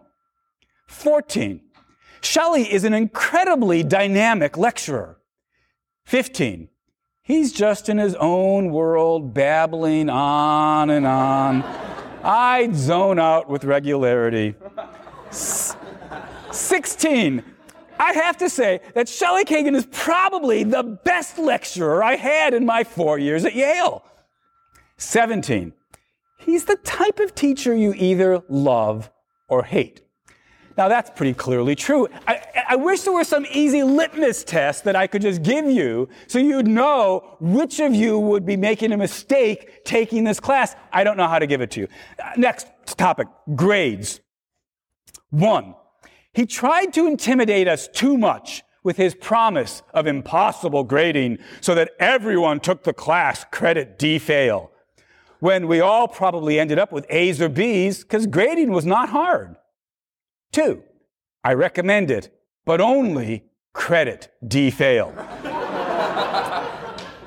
[0.88, 1.62] 14.
[2.22, 5.20] Shelley is an incredibly dynamic lecturer.
[6.06, 6.70] 15.
[7.22, 11.64] He's just in his own world, babbling on and on.
[12.24, 14.56] I'd zone out with regularity.
[16.54, 17.44] 16.
[18.00, 22.66] I have to say that Shelley Kagan is probably the best lecturer I had in
[22.66, 24.04] my four years at Yale.
[24.98, 25.74] 17.
[26.40, 29.12] He's the type of teacher you either love
[29.48, 30.02] or hate.
[30.76, 32.08] Now, that's pretty clearly true.
[32.28, 36.10] I, I, wish there were some easy litmus test that I could just give you
[36.26, 40.76] so you'd know which of you would be making a mistake taking this class.
[40.92, 41.88] I don't know how to give it to you.
[42.18, 44.20] Uh, next topic grades.
[45.30, 45.76] One,
[46.34, 51.92] he tried to intimidate us too much with his promise of impossible grading so that
[52.00, 54.72] everyone took the class credit D fail,
[55.40, 59.56] when we all probably ended up with A's or B's because grading was not hard.
[60.52, 60.84] Two,
[61.44, 62.34] I recommend it,
[62.66, 65.12] but only credit D fail.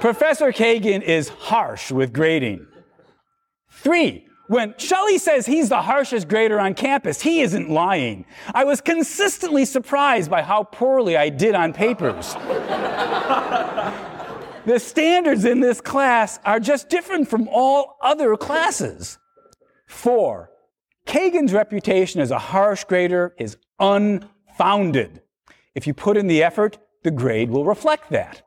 [0.00, 2.66] Professor Kagan is harsh with grading.
[3.70, 8.24] Three, when Shelley says he's the harshest grader on campus, he isn't lying.
[8.54, 12.34] I was consistently surprised by how poorly I did on papers.
[14.64, 19.18] the standards in this class are just different from all other classes.
[19.86, 20.50] Four,
[21.06, 25.22] Kagan's reputation as a harsh grader is unfounded.
[25.74, 28.42] If you put in the effort, the grade will reflect that.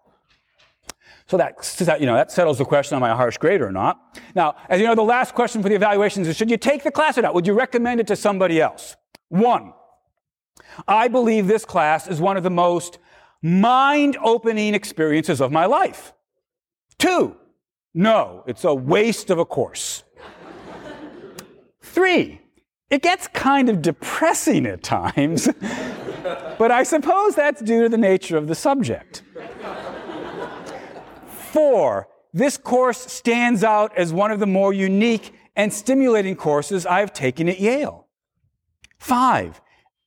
[1.30, 4.18] So that, you know, that settles the question am I a harsh grader or not?
[4.34, 6.90] Now, as you know, the last question for the evaluations is should you take the
[6.90, 7.36] class or not?
[7.36, 8.96] Would you recommend it to somebody else?
[9.28, 9.74] One,
[10.88, 12.98] I believe this class is one of the most
[13.44, 16.14] mind opening experiences of my life.
[16.98, 17.38] Two,
[17.94, 20.04] no, it's a waste of a course.
[21.84, 22.42] Three,
[22.90, 25.48] it gets kind of depressing at times,
[26.58, 29.22] but I suppose that's due to the nature of the subject.
[31.52, 37.12] Four, this course stands out as one of the more unique and stimulating courses I've
[37.12, 38.06] taken at Yale.
[39.00, 39.60] Five,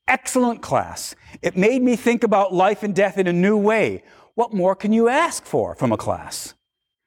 [0.07, 1.16] excellent class.
[1.43, 4.05] It made me think about life and death in a new way.
[4.34, 6.55] What more can you ask for from a class?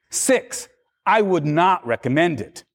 [0.10, 0.68] Six,
[1.06, 2.66] I would not recommend it.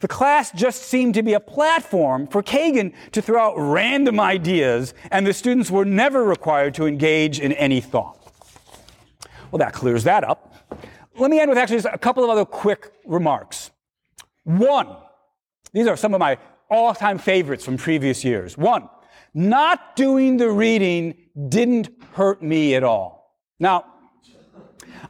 [0.00, 4.94] The class just seemed to be a platform for Kagan to throw out random ideas,
[5.12, 8.18] and the students were never required to engage in any thought.
[9.52, 10.53] Well, that clears that up.
[11.16, 13.70] Let me end with actually just a couple of other quick remarks.
[14.44, 14.88] One,
[15.72, 16.38] these are some of my
[16.70, 18.58] all time favorites from previous years.
[18.58, 18.88] One,
[19.32, 21.14] not doing the reading
[21.48, 23.38] didn't hurt me at all.
[23.60, 23.86] Now,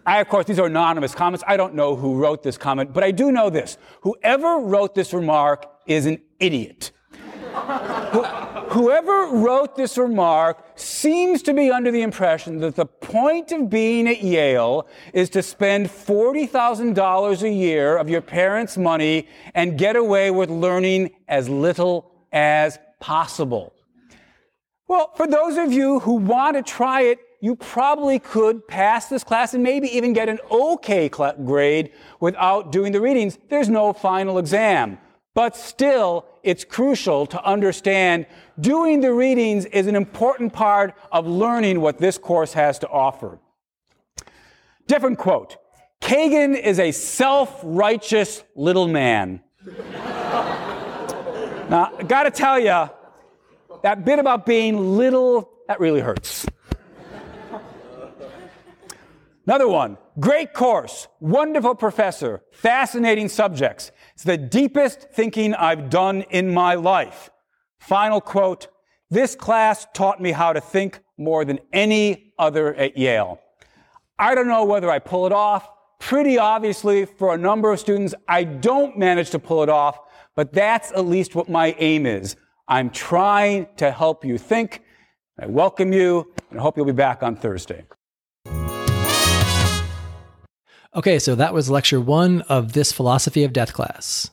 [0.07, 1.43] I, of course, these are anonymous comments.
[1.47, 3.79] I don't know who wrote this comment, but I do know this.
[4.03, 6.93] Whoever wrote this remark is an idiot.
[8.75, 14.09] Whoever wrote this remark seems to be under the impression that the point of being
[14.09, 20.33] at Yale is to spend $40,000 a year of your parents' money and get away
[20.33, 23.73] with learning as little as possible.
[24.89, 29.23] Well, for those of you who want to try it, you probably could pass this
[29.23, 33.39] class and maybe even get an okay grade without doing the readings.
[33.49, 34.99] There's no final exam.
[35.35, 38.27] But still, it's crucial to understand
[38.59, 43.41] doing the readings is an important part of learning what this course has to offer.
[44.87, 45.57] Different quote.
[46.01, 49.43] Kagan is a self righteous little man.
[51.69, 52.89] now, I gotta tell you,
[53.83, 56.47] that bit about being little, that really hurts.
[59.47, 59.99] Another one.
[60.19, 61.09] Great course.
[61.21, 62.43] Wonderful professor.
[62.53, 63.91] Fascinating subjects.
[64.25, 67.29] It's the deepest thinking I've done in my life.
[67.79, 68.69] Final quote.
[69.11, 73.39] This class taught me how to think more than any other at Yale.
[74.19, 75.69] I don't know whether I pull it off.
[76.01, 79.99] Pretty obviously, for a number of students, I don't manage to pull it off,
[80.35, 82.35] but that's at least what my aim is.
[82.67, 84.81] I'm trying to help you think.
[85.39, 87.85] I welcome you and hope you'll be back on Thursday.
[90.97, 94.31] Okay, so that was lecture one of this philosophy of death class.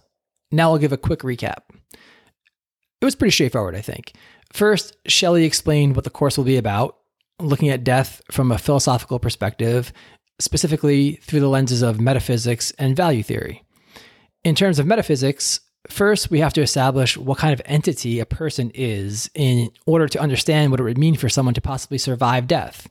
[0.52, 1.64] Now I'll give a quick recap.
[3.02, 4.14] It was pretty straightforward, I think.
[4.54, 6.98] First, Shelley explained what the course will be about,
[7.40, 9.92] looking at death from a philosophical perspective,
[10.40, 13.64] specifically through the lenses of metaphysics and value theory.
[14.44, 18.72] In terms of metaphysics, first we have to establish what kind of entity a person
[18.76, 22.88] is in order to understand what it would mean for someone to possibly survive death.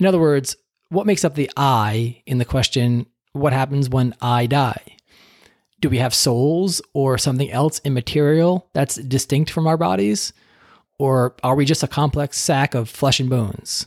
[0.00, 0.56] In other words,
[0.88, 4.82] what makes up the I in the question, what happens when I die?
[5.80, 10.32] Do we have souls or something else immaterial that's distinct from our bodies?
[10.98, 13.86] Or are we just a complex sack of flesh and bones?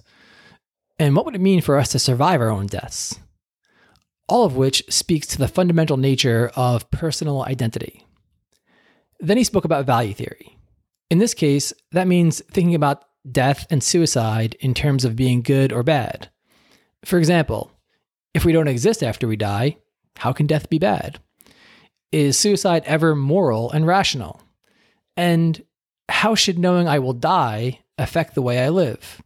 [0.99, 3.17] And what would it mean for us to survive our own deaths?
[4.27, 8.05] All of which speaks to the fundamental nature of personal identity.
[9.19, 10.57] Then he spoke about value theory.
[11.09, 15.73] In this case, that means thinking about death and suicide in terms of being good
[15.73, 16.29] or bad.
[17.05, 17.71] For example,
[18.33, 19.77] if we don't exist after we die,
[20.17, 21.19] how can death be bad?
[22.11, 24.41] Is suicide ever moral and rational?
[25.15, 25.63] And
[26.09, 29.21] how should knowing I will die affect the way I live?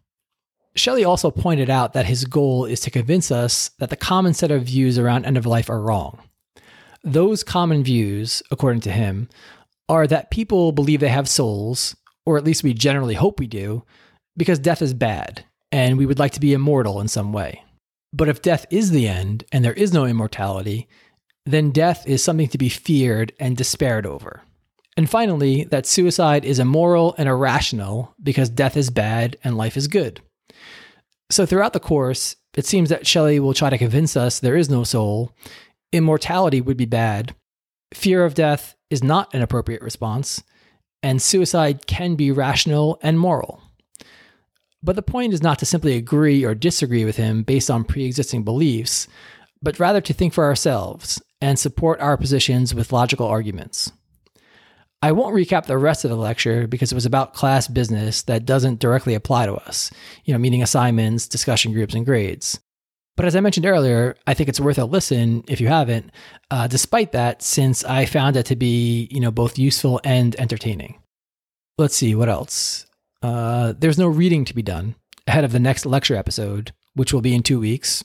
[0.75, 4.51] Shelly also pointed out that his goal is to convince us that the common set
[4.51, 6.19] of views around end of life are wrong.
[7.03, 9.29] Those common views, according to him,
[9.87, 11.95] are that people believe they have souls,
[12.25, 13.83] or at least we generally hope we do,
[14.35, 17.62] because death is bad and we would like to be immortal in some way.
[18.13, 20.87] But if death is the end and there is no immortality,
[21.45, 24.43] then death is something to be feared and despaired over.
[24.95, 29.87] And finally, that suicide is immoral and irrational because death is bad and life is
[29.87, 30.21] good.
[31.31, 34.69] So throughout the course, it seems that Shelly will try to convince us there is
[34.69, 35.31] no soul,
[35.91, 37.35] immortality would be bad,
[37.93, 40.43] fear of death is not an appropriate response,
[41.01, 43.61] and suicide can be rational and moral.
[44.83, 48.05] But the point is not to simply agree or disagree with him based on pre
[48.05, 49.07] existing beliefs,
[49.61, 53.91] but rather to think for ourselves and support our positions with logical arguments.
[55.01, 58.45] I won't recap the rest of the lecture because it was about class business that
[58.45, 59.91] doesn't directly apply to us,
[60.23, 62.59] you know, meaning assignments, discussion groups, and grades.
[63.15, 66.09] But as I mentioned earlier, I think it's worth a listen if you haven't,
[66.49, 70.99] uh, despite that, since I found it to be, you know, both useful and entertaining.
[71.77, 72.85] Let's see, what else?
[73.23, 74.95] Uh, there's no reading to be done
[75.25, 78.03] ahead of the next lecture episode, which will be in two weeks.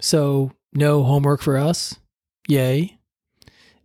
[0.00, 1.96] So, no homework for us.
[2.48, 2.98] Yay.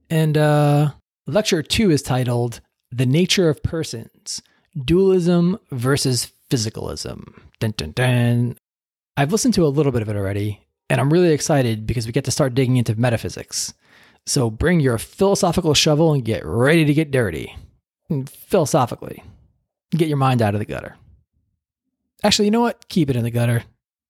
[0.10, 0.92] And uh,
[1.28, 2.62] lecture two is titled
[2.92, 4.42] The Nature of Persons
[4.86, 7.34] Dualism versus Physicalism.
[7.60, 8.58] Dun, dun, dun.
[9.18, 12.12] I've listened to a little bit of it already, and I'm really excited because we
[12.12, 13.74] get to start digging into metaphysics.
[14.26, 17.56] So, bring your philosophical shovel and get ready to get dirty.
[18.28, 19.24] Philosophically.
[19.92, 20.96] Get your mind out of the gutter.
[22.24, 22.88] Actually, you know what?
[22.90, 23.64] Keep it in the gutter.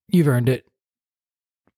[0.09, 0.67] You've earned it.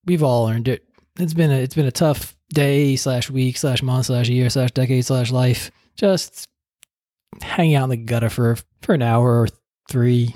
[0.06, 0.84] We've all earned it.
[1.18, 4.72] It's been a it's been a tough day slash week slash month slash year slash
[4.72, 5.70] decade slash life.
[5.96, 6.48] Just
[7.42, 9.48] hanging out in the gutter for for an hour or
[9.88, 10.34] three.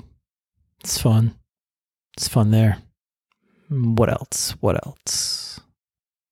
[0.81, 1.35] It's fun.
[2.15, 2.77] It's fun there.
[3.67, 4.51] Hmm, what else?
[4.59, 5.46] What else?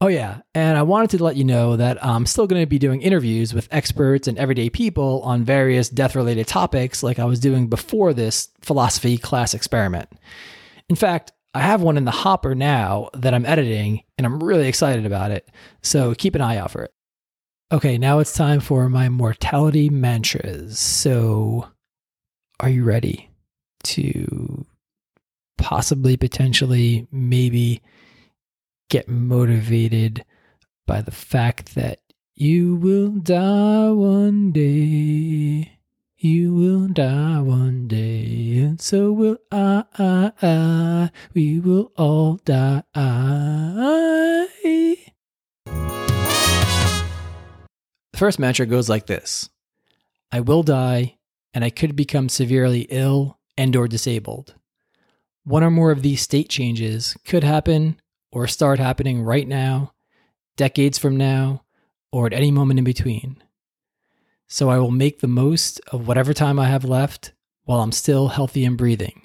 [0.01, 0.41] Oh, yeah.
[0.53, 3.53] And I wanted to let you know that I'm still going to be doing interviews
[3.53, 8.13] with experts and everyday people on various death related topics like I was doing before
[8.13, 10.09] this philosophy class experiment.
[10.89, 14.67] In fact, I have one in the hopper now that I'm editing, and I'm really
[14.67, 15.49] excited about it.
[15.81, 16.93] So keep an eye out for it.
[17.71, 20.77] Okay, now it's time for my mortality mantras.
[20.77, 21.69] So,
[22.59, 23.31] are you ready
[23.83, 24.65] to
[25.57, 27.81] possibly, potentially, maybe
[28.89, 30.25] get motivated
[30.85, 31.99] by the fact that
[32.33, 35.71] you will die one day.
[36.17, 39.83] You will die one day, and so will I.
[39.97, 41.11] I, I.
[41.33, 42.83] We will all die.
[48.11, 49.49] The first mantra goes like this
[50.31, 51.17] I will die,
[51.53, 54.55] and I could become severely ill and or disabled.
[55.43, 57.99] One or more of these state changes could happen
[58.35, 59.93] or start happening right now,
[60.57, 61.63] decades from now,
[62.11, 63.41] or at any moment in between.
[64.45, 67.31] So I will make the most of whatever time I have left
[67.63, 69.21] while I'm still healthy and breathing.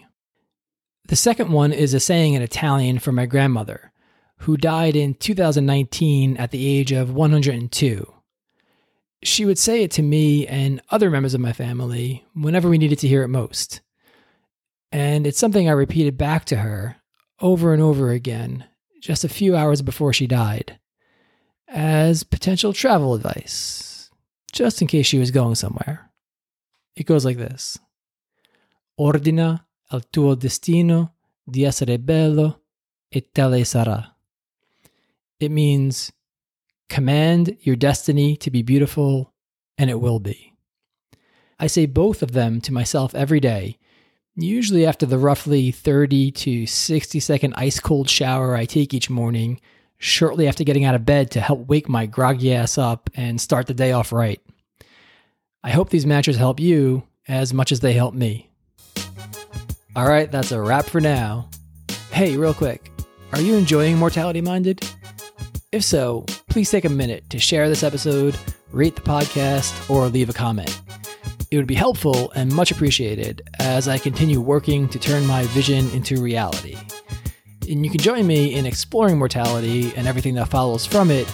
[1.09, 3.91] The second one is a saying in Italian from my grandmother,
[4.39, 8.15] who died in 2019 at the age of 102.
[9.25, 13.01] She would say it to me and other members of my family whenever we needed
[13.01, 13.81] to hear it most.
[14.93, 16.99] And it's something I repeated back to her
[17.41, 18.67] over and over again
[19.01, 20.79] just a few hours before she died
[21.69, 24.11] as potential travel advice,
[24.53, 26.11] just in case she was going somewhere.
[26.97, 27.79] It goes like this
[28.99, 32.61] Ordina al tuo destino di essere bello
[33.09, 34.15] e tale sarà.
[35.39, 36.13] It means
[36.89, 39.33] command your destiny to be beautiful,
[39.79, 40.53] and it will be.
[41.59, 43.79] I say both of them to myself every day,
[44.37, 49.61] usually after the roughly 30 to 60 second ice cold shower I take each morning,
[49.99, 53.67] shortly after getting out of bed to help wake my groggy ass up and start
[53.67, 54.41] the day off right.
[55.63, 58.51] I hope these matches help you as much as they help me.
[59.95, 61.51] All right, that's a wrap for now.
[62.11, 62.91] Hey, real quick,
[63.33, 64.89] are you enjoying Mortality Minded?
[65.73, 68.37] If so, please take a minute to share this episode,
[68.73, 70.81] rate the podcast, or leave a comment.
[71.51, 75.91] It would be helpful and much appreciated as I continue working to turn my vision
[75.91, 76.77] into reality.
[77.69, 81.27] And you can join me in exploring mortality and everything that follows from it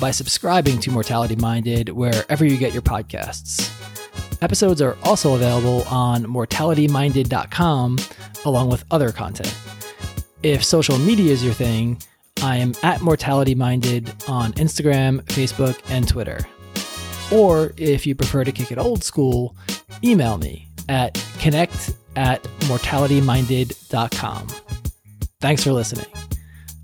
[0.00, 3.68] by subscribing to Mortality Minded wherever you get your podcasts.
[4.42, 7.98] Episodes are also available on mortalityminded.com
[8.44, 9.56] along with other content.
[10.44, 12.00] If social media is your thing,
[12.42, 16.46] I am at Mortality Minded on Instagram, Facebook, and Twitter.
[17.34, 19.56] Or if you prefer to kick it old school,
[20.04, 24.46] email me at connect at mortalityminded.com.
[25.40, 26.06] Thanks for listening.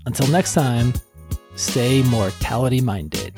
[0.05, 0.93] Until next time,
[1.55, 3.33] stay mortality minded.